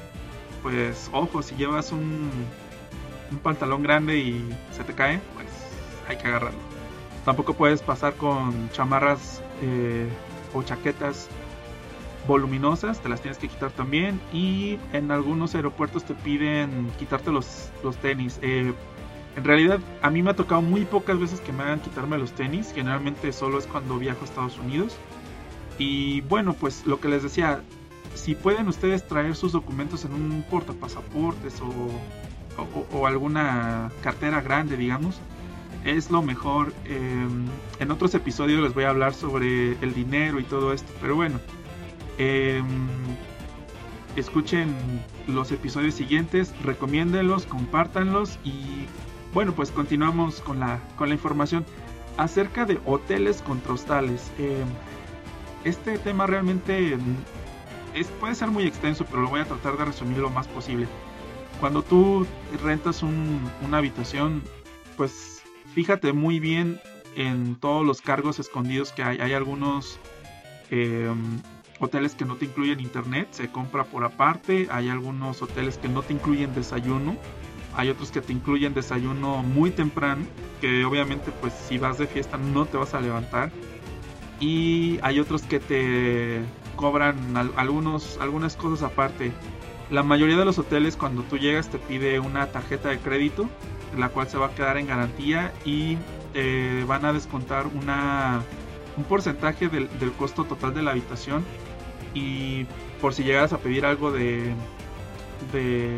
pues 0.62 1.10
ojo, 1.14 1.42
si 1.42 1.56
llevas 1.56 1.92
un, 1.92 2.30
un 3.32 3.38
pantalón 3.40 3.84
grande 3.84 4.18
y 4.18 4.50
se 4.72 4.84
te 4.84 4.94
cae, 4.94 5.20
pues 5.36 5.48
hay 6.08 6.18
que 6.18 6.28
agarrarlo. 6.28 6.60
Tampoco 7.26 7.54
puedes 7.54 7.82
pasar 7.82 8.14
con 8.16 8.70
chamarras 8.72 9.42
eh, 9.62 10.08
o 10.54 10.64
chaquetas 10.64 11.28
voluminosas, 12.28 13.00
te 13.00 13.10
las 13.10 13.22
tienes 13.22 13.38
que 13.38 13.48
quitar 13.48 13.72
también. 13.72 14.20
Y 14.34 14.80
en 14.94 15.12
algunos 15.12 15.56
aeropuertos 15.56 16.04
te 16.04 16.16
piden 16.16 16.92
quitarte 16.98 17.32
los, 17.32 17.70
los 17.84 17.98
tenis. 17.98 18.40
Eh, 18.42 18.74
en 19.36 19.44
realidad, 19.44 19.80
a 20.02 20.10
mí 20.10 20.22
me 20.24 20.32
ha 20.32 20.36
tocado 20.36 20.62
muy 20.62 20.84
pocas 20.84 21.20
veces 21.20 21.40
que 21.42 21.54
me 21.54 21.64
hagan 21.64 21.80
quitarme 21.80 22.18
los 22.18 22.32
tenis. 22.32 22.74
Generalmente 22.74 23.32
solo 23.32 23.60
es 23.60 23.68
cuando 23.68 23.98
viajo 23.98 24.22
a 24.22 24.26
Estados 24.26 24.58
Unidos. 24.58 24.98
Y 25.78 26.22
bueno, 26.22 26.54
pues 26.54 26.86
lo 26.86 27.00
que 27.00 27.08
les 27.08 27.24
decía, 27.24 27.62
si 28.16 28.36
pueden 28.36 28.68
ustedes 28.68 29.08
traer 29.08 29.36
sus 29.36 29.52
documentos 29.52 30.06
en 30.06 30.14
un 30.14 30.44
portapasaportes 30.50 31.62
o, 31.62 31.68
o, 32.62 32.98
o 32.98 33.08
alguna 33.08 33.92
cartera 34.02 34.42
grande, 34.42 34.78
digamos, 34.78 35.20
es 35.86 36.12
lo 36.12 36.22
mejor. 36.22 36.74
Eh, 36.86 37.28
en 37.80 37.92
otros 37.92 38.14
episodios 38.16 38.62
les 38.62 38.74
voy 38.74 38.84
a 38.84 38.90
hablar 38.90 39.14
sobre 39.14 39.74
el 39.82 39.94
dinero 39.94 40.40
y 40.40 40.44
todo 40.44 40.74
esto, 40.74 40.92
pero 41.02 41.16
bueno. 41.16 41.40
Em, 42.18 42.66
escuchen 44.16 44.76
los 45.28 45.52
episodios 45.52 45.96
siguientes, 45.96 46.54
recomiéndenlos, 46.64 47.46
compártanlos 47.46 48.38
y 48.44 48.86
bueno, 49.34 49.54
pues 49.54 49.72
continuamos 49.72 50.42
con 50.42 50.60
la, 50.60 50.80
con 50.98 51.08
la 51.08 51.16
información 51.16 51.66
acerca 52.18 52.66
de 52.66 52.80
hoteles 52.86 53.42
contra 53.42 53.74
hostales. 53.74 54.32
Em, 54.38 54.68
este 55.64 55.98
tema 55.98 56.28
realmente 56.28 56.98
puede 58.20 58.36
ser 58.36 58.50
muy 58.50 58.66
extenso, 58.66 59.06
pero 59.06 59.22
lo 59.22 59.30
voy 59.30 59.42
a 59.42 59.46
tratar 59.46 59.78
de 59.78 59.86
resumir 59.86 60.18
lo 60.18 60.30
más 60.30 60.48
posible. 60.48 60.88
Cuando 61.60 61.84
tú 61.84 62.26
rentas 62.64 63.04
un- 63.04 63.42
una 63.66 63.78
habitación, 63.78 64.42
pues 64.98 65.42
fíjate 65.74 66.14
muy 66.14 66.40
bien 66.40 66.80
en 67.16 67.56
todos 67.56 67.86
los 67.86 68.02
cargos 68.02 68.40
escondidos 68.40 68.92
que 68.92 69.04
hay. 69.04 69.20
Hay 69.20 69.34
algunos 69.34 70.00
em, 70.74 71.42
hoteles 71.80 72.16
que 72.16 72.24
no 72.24 72.36
te 72.38 72.46
incluyen 72.46 72.80
internet, 72.80 73.28
se 73.32 73.50
compra 73.52 73.84
por 73.84 74.06
aparte. 74.06 74.70
Hay 74.72 74.88
algunos 74.90 75.42
hoteles 75.42 75.78
que 75.78 75.90
no 75.90 76.02
te 76.02 76.14
incluyen 76.14 76.54
desayuno. 76.56 77.18
Hay 77.76 77.90
otros 77.90 78.10
que 78.12 78.22
te 78.22 78.32
incluyen 78.32 78.74
desayuno 78.74 79.44
muy 79.44 79.72
temprano, 79.72 80.24
que 80.62 80.86
obviamente 80.86 81.32
pues 81.42 81.54
si 81.54 81.78
vas 81.78 81.98
de 81.98 82.08
fiesta 82.08 82.38
no 82.38 82.66
te 82.66 82.78
vas 82.78 82.94
a 82.94 83.02
levantar. 83.02 83.52
Y 84.40 84.98
hay 85.04 85.20
otros 85.20 85.42
que 85.42 85.60
te 85.60 86.40
cobran 86.82 87.38
al- 87.38 87.54
algunos, 87.56 88.18
algunas 88.20 88.56
cosas 88.58 88.82
aparte. 88.84 89.32
La 89.92 90.04
mayoría 90.04 90.36
de 90.38 90.46
los 90.46 90.58
hoteles 90.58 90.98
cuando 90.98 91.22
tú 91.24 91.38
llegas 91.38 91.70
te 91.70 91.78
pide 91.78 92.20
una 92.20 92.48
tarjeta 92.48 92.90
de 92.90 92.98
crédito, 93.00 93.48
la 93.98 94.10
cual 94.10 94.28
se 94.28 94.38
va 94.38 94.48
a 94.48 94.56
quedar 94.56 94.78
en 94.78 94.88
garantía 94.88 95.54
y 95.64 95.98
eh, 96.34 96.84
van 96.88 97.06
a 97.06 97.14
descontar 97.14 97.68
una, 97.68 98.42
un 98.98 99.04
porcentaje 99.04 99.68
del, 99.70 99.88
del 100.00 100.12
costo 100.14 100.44
total 100.46 100.74
de 100.74 100.82
la 100.82 100.92
habitación. 100.92 101.46
Y 102.14 102.66
por 103.00 103.14
si 103.14 103.24
llegas 103.24 103.54
a 103.54 103.58
pedir 103.60 103.86
algo 103.86 104.12
de, 104.12 104.54
de, 105.54 105.98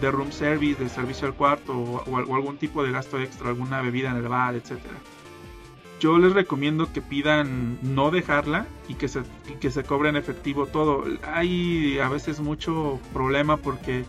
de 0.00 0.10
room 0.10 0.30
service, 0.32 0.82
de 0.82 0.88
servicio 0.88 1.26
al 1.28 1.34
cuarto 1.34 1.72
o, 1.76 2.04
o 2.10 2.34
algún 2.36 2.56
tipo 2.58 2.82
de 2.82 2.92
gasto 2.92 3.18
extra, 3.18 3.48
alguna 3.48 3.80
bebida 3.80 4.10
en 4.10 4.16
el 4.16 4.28
bar, 4.28 4.54
etcétera 4.54 4.94
yo 6.00 6.18
les 6.18 6.32
recomiendo 6.32 6.90
que 6.92 7.02
pidan 7.02 7.78
no 7.82 8.10
dejarla 8.10 8.66
y 8.88 8.94
que 8.94 9.08
se, 9.08 9.20
y 9.48 9.54
que 9.60 9.70
se 9.70 9.84
cobre 9.84 10.08
en 10.08 10.16
efectivo 10.16 10.66
todo. 10.66 11.04
Hay 11.22 11.98
a 11.98 12.08
veces 12.08 12.40
mucho 12.40 13.00
problema 13.12 13.56
porque 13.56 14.04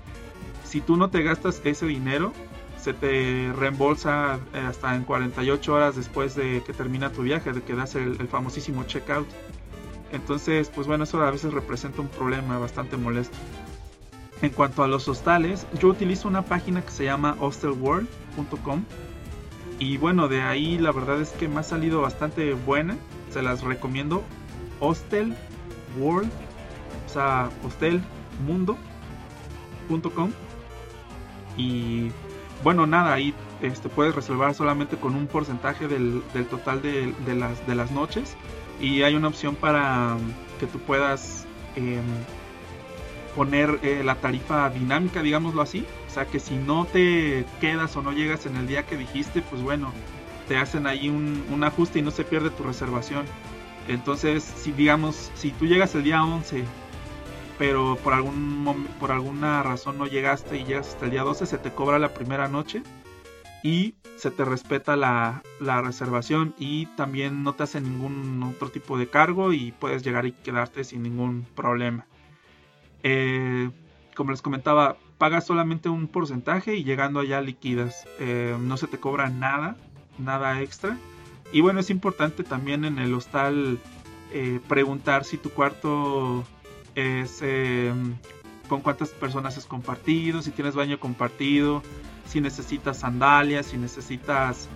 si 0.63 0.81
tú 0.81 0.97
no 0.97 1.09
te 1.09 1.23
gastas 1.23 1.61
ese 1.63 1.85
dinero, 1.85 2.33
se 2.79 2.93
te 2.93 3.51
reembolsa 3.57 4.39
eh, 4.53 4.59
hasta 4.59 4.95
en 4.95 5.03
48 5.03 5.73
horas 5.73 5.95
después 5.95 6.35
de 6.35 6.63
que 6.65 6.73
termina 6.73 7.11
tu 7.11 7.23
viaje, 7.23 7.51
de 7.51 7.61
que 7.61 7.75
das 7.75 7.95
el, 7.95 8.17
el 8.19 8.27
famosísimo 8.27 8.83
checkout. 8.83 9.27
Entonces, 10.11 10.71
pues 10.73 10.87
bueno, 10.87 11.03
eso 11.03 11.21
a 11.21 11.31
veces 11.31 11.53
representa 11.53 12.01
un 12.01 12.07
problema 12.07 12.57
bastante 12.57 12.97
molesto. 12.97 13.37
En 14.41 14.51
cuanto 14.51 14.83
a 14.83 14.87
los 14.87 15.07
hostales, 15.07 15.67
yo 15.79 15.89
utilizo 15.89 16.27
una 16.27 16.43
página 16.43 16.81
que 16.81 16.91
se 16.91 17.03
llama 17.03 17.35
hostelworld.com 17.39 18.83
y 19.79 19.97
bueno, 19.97 20.27
de 20.27 20.41
ahí 20.41 20.77
la 20.77 20.91
verdad 20.91 21.21
es 21.21 21.29
que 21.29 21.47
me 21.47 21.61
ha 21.61 21.63
salido 21.63 22.01
bastante 22.01 22.53
buena. 22.53 22.97
Se 23.31 23.41
las 23.41 23.63
recomiendo. 23.63 24.23
Hostel 24.81 25.35
World, 25.97 26.31
o 27.05 27.09
sea, 27.09 27.49
hostelmundo.com. 27.65 30.31
Y 31.57 32.11
bueno, 32.63 32.87
nada, 32.87 33.13
ahí 33.13 33.33
este, 33.61 33.89
puedes 33.89 34.15
reservar 34.15 34.53
solamente 34.53 34.97
con 34.97 35.15
un 35.15 35.27
porcentaje 35.27 35.87
del, 35.87 36.21
del 36.33 36.45
total 36.45 36.81
de, 36.81 37.13
de 37.25 37.35
las, 37.35 37.65
de 37.67 37.75
las 37.75 37.91
noches. 37.91 38.35
Y 38.79 39.03
hay 39.03 39.15
una 39.15 39.27
opción 39.27 39.55
para 39.55 40.15
um, 40.15 40.31
que 40.59 40.67
tú 40.67 40.79
puedas 40.79 41.45
em, 41.75 42.01
poner 43.35 43.79
eh, 43.83 44.01
la 44.03 44.15
tarifa 44.15 44.69
dinámica, 44.69 45.21
digámoslo 45.21 45.61
así. 45.61 45.85
Que 46.25 46.39
si 46.39 46.55
no 46.55 46.85
te 46.85 47.45
quedas 47.61 47.95
o 47.95 48.01
no 48.01 48.11
llegas 48.11 48.45
en 48.45 48.55
el 48.55 48.67
día 48.67 48.85
que 48.85 48.97
dijiste, 48.97 49.41
pues 49.41 49.61
bueno, 49.61 49.91
te 50.47 50.57
hacen 50.57 50.87
ahí 50.87 51.09
un, 51.09 51.45
un 51.51 51.63
ajuste 51.63 51.99
y 51.99 52.01
no 52.01 52.11
se 52.11 52.23
pierde 52.23 52.49
tu 52.49 52.63
reservación. 52.63 53.25
Entonces, 53.87 54.43
si 54.43 54.71
digamos, 54.71 55.31
si 55.35 55.51
tú 55.51 55.65
llegas 55.65 55.95
el 55.95 56.03
día 56.03 56.23
11, 56.23 56.63
pero 57.57 57.97
por, 57.97 58.13
algún 58.13 58.87
por 58.99 59.11
alguna 59.11 59.61
razón 59.63 59.97
no 59.97 60.07
llegaste 60.07 60.57
y 60.57 60.63
llegas 60.63 60.89
hasta 60.89 61.05
el 61.05 61.11
día 61.11 61.23
12, 61.23 61.45
se 61.45 61.57
te 61.57 61.71
cobra 61.71 61.99
la 61.99 62.13
primera 62.13 62.47
noche 62.47 62.83
y 63.63 63.95
se 64.17 64.31
te 64.31 64.45
respeta 64.45 64.95
la, 64.95 65.43
la 65.59 65.81
reservación 65.81 66.53
y 66.57 66.85
también 66.97 67.43
no 67.43 67.53
te 67.53 67.63
hace 67.63 67.81
ningún 67.81 68.43
otro 68.43 68.69
tipo 68.69 68.97
de 68.97 69.07
cargo 69.07 69.53
y 69.53 69.71
puedes 69.73 70.03
llegar 70.03 70.25
y 70.25 70.31
quedarte 70.31 70.83
sin 70.83 71.03
ningún 71.03 71.45
problema. 71.55 72.05
Eh, 73.03 73.69
como 74.15 74.31
les 74.31 74.41
comentaba, 74.41 74.97
pagas 75.19 75.45
solamente 75.45 75.89
un 75.89 76.07
porcentaje 76.07 76.75
y 76.75 76.83
llegando 76.83 77.19
allá 77.19 77.41
liquidas. 77.41 78.07
Eh, 78.19 78.57
no 78.59 78.77
se 78.77 78.87
te 78.87 78.97
cobra 78.97 79.29
nada, 79.29 79.75
nada 80.17 80.61
extra. 80.61 80.97
Y 81.51 81.61
bueno, 81.61 81.81
es 81.81 81.89
importante 81.91 82.43
también 82.43 82.85
en 82.85 82.97
el 82.99 83.13
hostal 83.13 83.79
eh, 84.31 84.59
preguntar 84.67 85.25
si 85.25 85.37
tu 85.37 85.49
cuarto 85.49 86.45
es 86.95 87.39
eh, 87.41 87.93
con 88.69 88.81
cuántas 88.81 89.09
personas 89.09 89.57
es 89.57 89.65
compartido, 89.65 90.41
si 90.41 90.51
tienes 90.51 90.73
baño 90.73 90.99
compartido, 90.99 91.83
si 92.25 92.39
necesitas 92.39 92.99
sandalias, 92.99 93.67
si 93.67 93.77
necesitas 93.77 94.69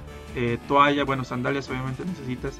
toalla, 0.68 1.04
bueno, 1.04 1.24
sandalias 1.24 1.70
obviamente 1.70 2.04
necesitas, 2.06 2.60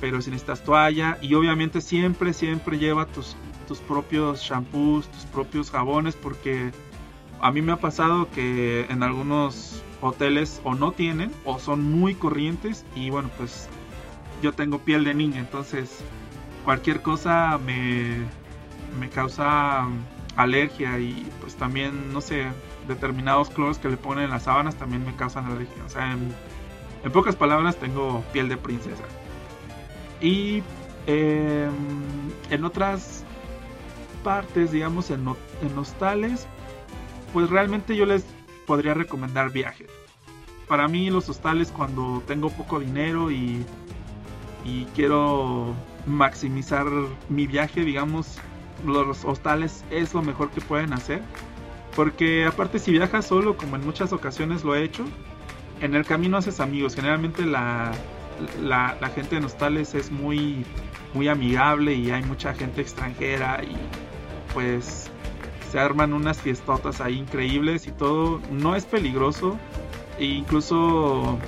pero 0.00 0.22
si 0.22 0.30
necesitas 0.30 0.64
toalla 0.64 1.18
y 1.20 1.34
obviamente 1.34 1.82
siempre, 1.82 2.32
siempre 2.32 2.78
lleva 2.78 3.04
tus, 3.04 3.36
tus 3.68 3.78
propios 3.80 4.40
shampoos, 4.40 5.06
tus 5.08 5.26
propios 5.26 5.70
jabones, 5.70 6.16
porque 6.16 6.72
a 7.40 7.50
mí 7.52 7.62
me 7.62 7.72
ha 7.72 7.76
pasado 7.76 8.30
que 8.30 8.86
en 8.90 9.02
algunos 9.02 9.82
hoteles 10.00 10.60
o 10.64 10.74
no 10.74 10.92
tienen 10.92 11.30
o 11.44 11.58
son 11.58 11.82
muy 11.82 12.14
corrientes 12.14 12.84
y 12.94 13.10
bueno, 13.10 13.30
pues 13.36 13.68
yo 14.42 14.52
tengo 14.52 14.78
piel 14.78 15.04
de 15.04 15.14
niña, 15.14 15.38
entonces 15.38 16.02
cualquier 16.64 17.02
cosa 17.02 17.58
me, 17.64 18.18
me 18.98 19.08
causa 19.08 19.86
alergia 20.36 20.98
y 20.98 21.26
pues 21.40 21.56
también, 21.56 22.12
no 22.12 22.20
sé, 22.20 22.46
determinados 22.88 23.50
cloros 23.50 23.78
que 23.78 23.88
le 23.88 23.96
ponen 23.96 24.24
en 24.24 24.30
las 24.30 24.44
sábanas 24.44 24.74
también 24.76 25.04
me 25.04 25.14
causan 25.14 25.46
alergia. 25.46 25.84
O 25.84 25.88
sea, 25.88 26.12
en, 26.12 27.12
pocas 27.12 27.36
palabras 27.36 27.76
tengo 27.76 28.22
piel 28.32 28.48
de 28.48 28.56
princesa. 28.56 29.04
Y 30.20 30.62
eh, 31.06 31.68
en 32.50 32.64
otras 32.64 33.24
partes, 34.22 34.72
digamos, 34.72 35.10
en, 35.10 35.26
en 35.62 35.78
hostales, 35.78 36.46
pues 37.32 37.50
realmente 37.50 37.96
yo 37.96 38.06
les 38.06 38.24
podría 38.66 38.94
recomendar 38.94 39.50
viajes. 39.50 39.88
Para 40.68 40.86
mí 40.88 41.10
los 41.10 41.28
hostales 41.28 41.72
cuando 41.72 42.22
tengo 42.26 42.50
poco 42.50 42.78
dinero 42.78 43.30
y, 43.30 43.64
y 44.64 44.84
quiero 44.94 45.74
maximizar 46.06 46.86
mi 47.28 47.46
viaje, 47.46 47.84
digamos, 47.84 48.38
los 48.86 49.24
hostales 49.24 49.84
es 49.90 50.14
lo 50.14 50.22
mejor 50.22 50.50
que 50.50 50.60
pueden 50.60 50.92
hacer. 50.92 51.22
Porque 51.96 52.46
aparte 52.46 52.78
si 52.78 52.92
viajas 52.92 53.26
solo, 53.26 53.56
como 53.56 53.76
en 53.76 53.84
muchas 53.84 54.12
ocasiones 54.12 54.62
lo 54.62 54.74
he 54.74 54.84
hecho, 54.84 55.04
en 55.80 55.94
el 55.94 56.04
camino 56.04 56.36
haces 56.36 56.60
amigos. 56.60 56.94
Generalmente 56.94 57.44
la, 57.44 57.92
la, 58.62 59.10
gente 59.14 59.36
en 59.36 59.44
hostales 59.44 59.94
es 59.94 60.10
muy, 60.10 60.64
muy 61.14 61.28
amigable 61.28 61.94
y 61.94 62.10
hay 62.10 62.22
mucha 62.22 62.54
gente 62.54 62.80
extranjera 62.80 63.62
y 63.64 63.76
pues 64.54 65.09
se 65.70 65.78
arman 65.78 66.12
unas 66.12 66.38
fiestotas 66.38 67.00
ahí 67.00 67.18
increíbles 67.18 67.86
y 67.86 67.92
todo. 67.92 68.40
No 68.50 68.74
es 68.74 68.84
peligroso. 68.84 69.56
E 70.18 70.24
incluso 70.24 71.38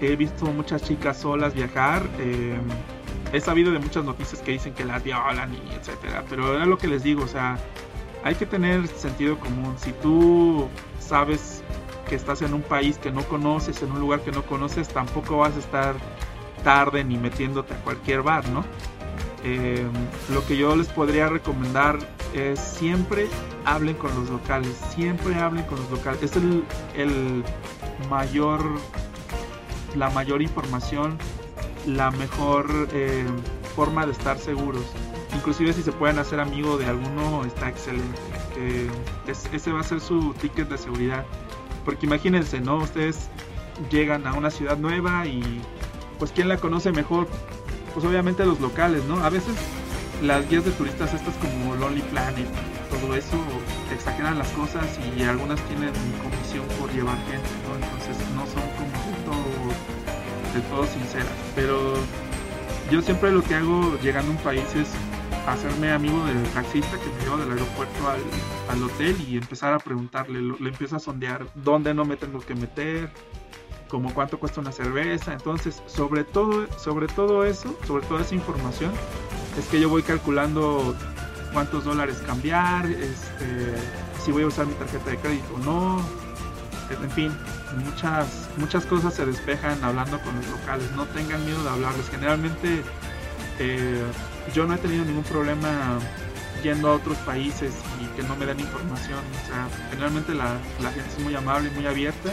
he 0.00 0.16
visto 0.16 0.46
muchas 0.46 0.82
chicas 0.82 1.18
solas 1.18 1.54
viajar. 1.54 2.02
eh, 2.18 2.58
he 3.32 3.40
sabido 3.40 3.72
de 3.72 3.78
muchas 3.78 4.04
noticias 4.04 4.40
que 4.40 4.52
dicen 4.52 4.72
que 4.74 4.84
las 4.84 5.02
violan 5.02 5.54
y 5.54 5.74
etcétera. 5.74 6.24
Pero 6.28 6.54
era 6.54 6.66
lo 6.66 6.78
que 6.78 6.88
les 6.88 7.02
digo, 7.02 7.24
o 7.24 7.28
sea, 7.28 7.58
hay 8.24 8.34
que 8.34 8.46
tener 8.46 8.86
sentido 8.88 9.38
común. 9.38 9.74
Si 9.78 9.92
tú 9.92 10.68
sabes 10.98 11.62
que 12.08 12.14
estás 12.14 12.42
en 12.42 12.54
un 12.54 12.62
país 12.62 12.98
que 12.98 13.10
no 13.10 13.22
conoces, 13.24 13.82
en 13.82 13.92
un 13.92 14.00
lugar 14.00 14.20
que 14.20 14.32
no 14.32 14.42
conoces, 14.42 14.88
tampoco 14.88 15.38
vas 15.38 15.54
a 15.54 15.58
estar 15.58 15.94
tarde 16.64 17.04
ni 17.04 17.16
metiéndote 17.16 17.74
a 17.74 17.76
cualquier 17.78 18.22
bar, 18.22 18.48
¿no? 18.48 18.64
Eh, 19.44 19.86
lo 20.32 20.44
que 20.46 20.56
yo 20.56 20.74
les 20.76 20.88
podría 20.88 21.28
recomendar 21.28 21.98
es 22.34 22.58
siempre 22.58 23.28
hablen 23.64 23.94
con 23.96 24.14
los 24.14 24.28
locales, 24.30 24.76
siempre 24.94 25.34
hablen 25.36 25.64
con 25.66 25.78
los 25.78 25.90
locales. 25.90 26.22
Es 26.22 26.32
el, 26.36 27.44
mayor, 28.10 28.60
la 29.96 30.10
mayor 30.10 30.42
información, 30.42 31.16
la 31.86 32.10
mejor 32.10 32.88
eh, 32.92 33.24
forma 33.76 34.06
de 34.06 34.12
estar 34.12 34.38
seguros. 34.38 34.82
Inclusive 35.34 35.72
si 35.72 35.82
se 35.82 35.92
pueden 35.92 36.18
hacer 36.18 36.40
amigo 36.40 36.76
de 36.78 36.86
alguno 36.86 37.44
está 37.44 37.68
excelente. 37.68 38.18
Eh, 38.56 38.90
es- 39.26 39.48
ese 39.52 39.72
va 39.72 39.80
a 39.80 39.84
ser 39.84 40.00
su 40.00 40.34
ticket 40.34 40.68
de 40.68 40.78
seguridad. 40.78 41.24
Porque 41.84 42.06
imagínense, 42.06 42.60
¿no? 42.60 42.78
Ustedes 42.78 43.28
llegan 43.90 44.26
a 44.26 44.32
una 44.34 44.50
ciudad 44.50 44.76
nueva 44.76 45.26
y 45.26 45.60
pues 46.18 46.32
¿quién 46.32 46.48
la 46.48 46.56
conoce 46.56 46.90
mejor? 46.90 47.28
Pues 47.94 48.04
obviamente 48.04 48.44
los 48.46 48.60
locales, 48.60 49.04
¿no? 49.04 49.22
A 49.24 49.30
veces 49.30 49.54
las 50.22 50.48
guías 50.48 50.64
de 50.64 50.70
turistas 50.72 51.14
estas 51.14 51.34
como 51.36 51.74
Lonely 51.76 52.02
Planet, 52.02 52.46
todo 52.90 53.14
eso 53.14 53.36
exageran 53.92 54.38
las 54.38 54.48
cosas 54.48 54.86
y 55.16 55.22
algunas 55.22 55.60
tienen 55.62 55.92
comisión 56.22 56.66
por 56.78 56.92
llevar 56.92 57.16
gente, 57.26 57.48
¿no? 57.66 57.74
Entonces 57.74 58.16
no 58.34 58.46
son 58.46 58.62
como 58.76 59.04
del 59.06 59.24
todo, 59.24 60.54
del 60.54 60.62
todo 60.62 60.86
sinceras. 60.86 61.32
Pero 61.54 61.94
yo 62.90 63.02
siempre 63.02 63.30
lo 63.30 63.42
que 63.42 63.54
hago 63.54 63.98
llegando 64.02 64.32
a 64.32 64.36
un 64.36 64.42
país 64.42 64.64
es 64.74 64.88
hacerme 65.46 65.92
amigo 65.92 66.24
del 66.26 66.42
taxista 66.50 66.98
que 66.98 67.10
me 67.10 67.24
lleva 67.24 67.36
del 67.38 67.52
aeropuerto 67.52 68.08
al, 68.08 68.20
al 68.68 68.82
hotel 68.82 69.16
y 69.28 69.36
empezar 69.36 69.72
a 69.72 69.78
preguntarle, 69.78 70.40
le 70.40 70.68
empiezo 70.68 70.96
a 70.96 70.98
sondear 70.98 71.46
dónde 71.54 71.94
no 71.94 72.04
me 72.04 72.16
tengo 72.16 72.40
que 72.40 72.54
meter, 72.54 73.10
como 73.88 74.14
cuánto 74.14 74.38
cuesta 74.38 74.60
una 74.60 74.72
cerveza. 74.72 75.32
Entonces, 75.32 75.82
sobre 75.86 76.24
todo, 76.24 76.66
sobre 76.78 77.06
todo 77.08 77.44
eso, 77.44 77.74
sobre 77.86 78.06
toda 78.06 78.22
esa 78.22 78.34
información, 78.34 78.92
es 79.58 79.66
que 79.66 79.80
yo 79.80 79.88
voy 79.88 80.02
calculando 80.02 80.94
cuántos 81.52 81.84
dólares 81.84 82.22
cambiar, 82.26 82.86
este, 82.86 83.74
si 84.22 84.32
voy 84.32 84.42
a 84.44 84.46
usar 84.46 84.66
mi 84.66 84.74
tarjeta 84.74 85.10
de 85.10 85.16
crédito 85.16 85.54
o 85.54 85.58
no. 85.58 86.28
En 87.02 87.10
fin, 87.10 87.36
muchas, 87.84 88.48
muchas 88.56 88.86
cosas 88.86 89.14
se 89.14 89.26
despejan 89.26 89.82
hablando 89.84 90.18
con 90.20 90.34
los 90.36 90.46
locales. 90.48 90.90
No 90.92 91.04
tengan 91.06 91.44
miedo 91.44 91.62
de 91.62 91.70
hablarles. 91.70 92.08
Generalmente 92.08 92.82
eh, 93.58 94.02
yo 94.54 94.66
no 94.66 94.74
he 94.74 94.78
tenido 94.78 95.04
ningún 95.04 95.24
problema 95.24 95.98
yendo 96.62 96.88
a 96.88 96.94
otros 96.94 97.16
países 97.18 97.72
y 98.00 98.06
que 98.16 98.22
no 98.22 98.36
me 98.36 98.46
den 98.46 98.60
información. 98.60 99.20
O 99.44 99.46
sea, 99.46 99.68
generalmente 99.90 100.34
la, 100.34 100.56
la 100.82 100.90
gente 100.90 101.08
es 101.16 101.18
muy 101.22 101.34
amable 101.34 101.68
y 101.68 101.72
muy 101.72 101.86
abierta. 101.86 102.32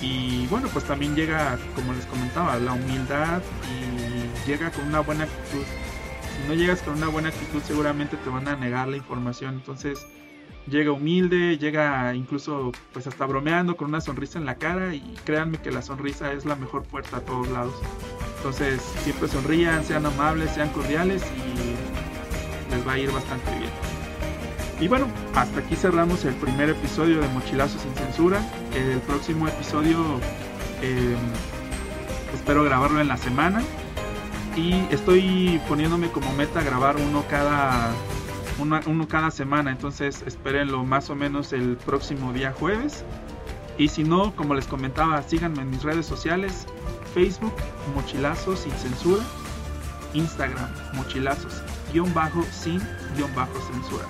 Y 0.00 0.46
bueno, 0.48 0.68
pues 0.72 0.84
también 0.84 1.14
llega, 1.14 1.58
como 1.74 1.92
les 1.92 2.04
comentaba, 2.06 2.56
la 2.56 2.72
humildad 2.72 3.42
y 3.64 4.48
llega 4.48 4.70
con 4.70 4.86
una 4.86 5.00
buena 5.00 5.24
actitud. 5.24 5.64
Si 5.64 6.48
no 6.48 6.54
llegas 6.54 6.82
con 6.82 6.94
una 6.94 7.08
buena 7.08 7.30
actitud, 7.30 7.62
seguramente 7.62 8.16
te 8.16 8.28
van 8.28 8.46
a 8.46 8.56
negar 8.56 8.88
la 8.88 8.96
información. 8.96 9.54
Entonces, 9.54 10.06
llega 10.68 10.92
humilde, 10.92 11.56
llega 11.58 12.14
incluso 12.14 12.72
pues 12.92 13.06
hasta 13.06 13.24
bromeando 13.24 13.76
con 13.76 13.88
una 13.88 14.00
sonrisa 14.00 14.38
en 14.38 14.46
la 14.46 14.56
cara 14.56 14.94
y 14.94 15.14
créanme 15.24 15.58
que 15.58 15.70
la 15.70 15.82
sonrisa 15.82 16.32
es 16.32 16.44
la 16.44 16.56
mejor 16.56 16.82
puerta 16.82 17.18
a 17.18 17.20
todos 17.20 17.48
lados. 17.48 17.74
Entonces, 18.36 18.82
siempre 19.02 19.28
sonrían, 19.28 19.84
sean 19.84 20.04
amables, 20.06 20.50
sean 20.50 20.68
cordiales 20.70 21.22
y 21.36 22.74
les 22.74 22.86
va 22.86 22.92
a 22.92 22.98
ir 22.98 23.10
bastante 23.10 23.50
bien. 23.58 23.85
Y 24.80 24.88
bueno, 24.88 25.06
hasta 25.34 25.60
aquí 25.60 25.74
cerramos 25.74 26.24
el 26.26 26.34
primer 26.34 26.68
episodio 26.70 27.20
de 27.20 27.28
Mochilazo 27.28 27.78
sin 27.78 27.94
censura. 27.94 28.40
El 28.74 28.98
próximo 29.00 29.48
episodio 29.48 29.98
eh, 30.82 31.16
espero 32.34 32.62
grabarlo 32.64 33.00
en 33.00 33.08
la 33.08 33.16
semana. 33.16 33.62
Y 34.54 34.74
estoy 34.90 35.60
poniéndome 35.68 36.08
como 36.10 36.32
meta 36.34 36.62
grabar 36.62 36.96
uno 36.96 37.24
cada, 37.30 37.90
una- 38.58 38.82
uno 38.86 39.08
cada 39.08 39.30
semana. 39.30 39.70
Entonces 39.70 40.22
espérenlo 40.26 40.84
más 40.84 41.08
o 41.08 41.14
menos 41.14 41.52
el 41.54 41.76
próximo 41.78 42.32
día 42.34 42.52
jueves. 42.52 43.02
Y 43.78 43.88
si 43.88 44.04
no, 44.04 44.34
como 44.36 44.54
les 44.54 44.66
comentaba, 44.66 45.22
síganme 45.22 45.62
en 45.62 45.70
mis 45.70 45.82
redes 45.82 46.04
sociales. 46.06 46.66
Facebook, 47.14 47.54
Mochilazos 47.94 48.60
sin 48.60 48.72
censura. 48.72 49.22
Instagram, 50.12 50.68
Mochilazos, 50.94 51.62
guion 51.92 52.12
bajo, 52.14 52.42
sin, 52.50 52.80
guion 53.16 53.34
bajo, 53.34 53.52
censura. 53.72 54.04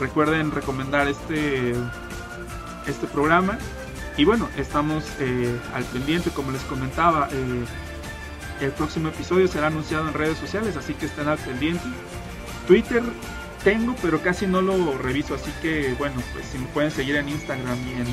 Recuerden 0.00 0.50
recomendar 0.50 1.06
este, 1.08 1.74
este 2.86 3.06
programa. 3.06 3.58
Y 4.16 4.24
bueno, 4.24 4.48
estamos 4.56 5.04
eh, 5.20 5.56
al 5.74 5.84
pendiente, 5.84 6.30
como 6.30 6.50
les 6.50 6.62
comentaba. 6.62 7.28
eh, 7.32 7.64
el 8.60 8.72
próximo 8.72 9.08
episodio 9.08 9.48
será 9.48 9.68
anunciado 9.68 10.06
en 10.06 10.14
redes 10.14 10.38
sociales, 10.38 10.76
así 10.76 10.94
que 10.94 11.06
estén 11.06 11.28
al 11.28 11.38
pendiente. 11.38 11.84
Twitter 12.66 13.02
tengo, 13.64 13.94
pero 14.02 14.20
casi 14.22 14.46
no 14.46 14.60
lo 14.60 14.98
reviso, 14.98 15.34
así 15.34 15.50
que 15.62 15.94
bueno, 15.98 16.16
pues 16.32 16.46
si 16.46 16.58
me 16.58 16.66
pueden 16.66 16.90
seguir 16.90 17.16
en 17.16 17.28
Instagram 17.28 17.78
y 17.88 17.92
en 17.92 18.06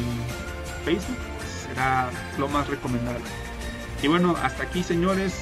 Facebook, 0.86 1.18
pues, 1.38 1.50
será 1.68 2.10
lo 2.38 2.48
más 2.48 2.68
recomendable. 2.68 3.24
Y 4.02 4.08
bueno, 4.08 4.36
hasta 4.42 4.64
aquí 4.64 4.84
señores, 4.84 5.34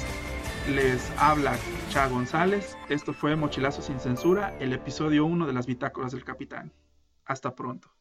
les 0.68 1.00
habla 1.18 1.56
González. 2.04 2.76
Esto 2.90 3.14
fue 3.14 3.36
Mochilazo 3.36 3.80
sin 3.80 3.98
censura, 3.98 4.54
el 4.60 4.74
episodio 4.74 5.24
1 5.24 5.46
de 5.46 5.52
las 5.54 5.66
bitácoras 5.66 6.12
del 6.12 6.24
capitán. 6.24 6.72
Hasta 7.24 7.54
pronto. 7.54 7.95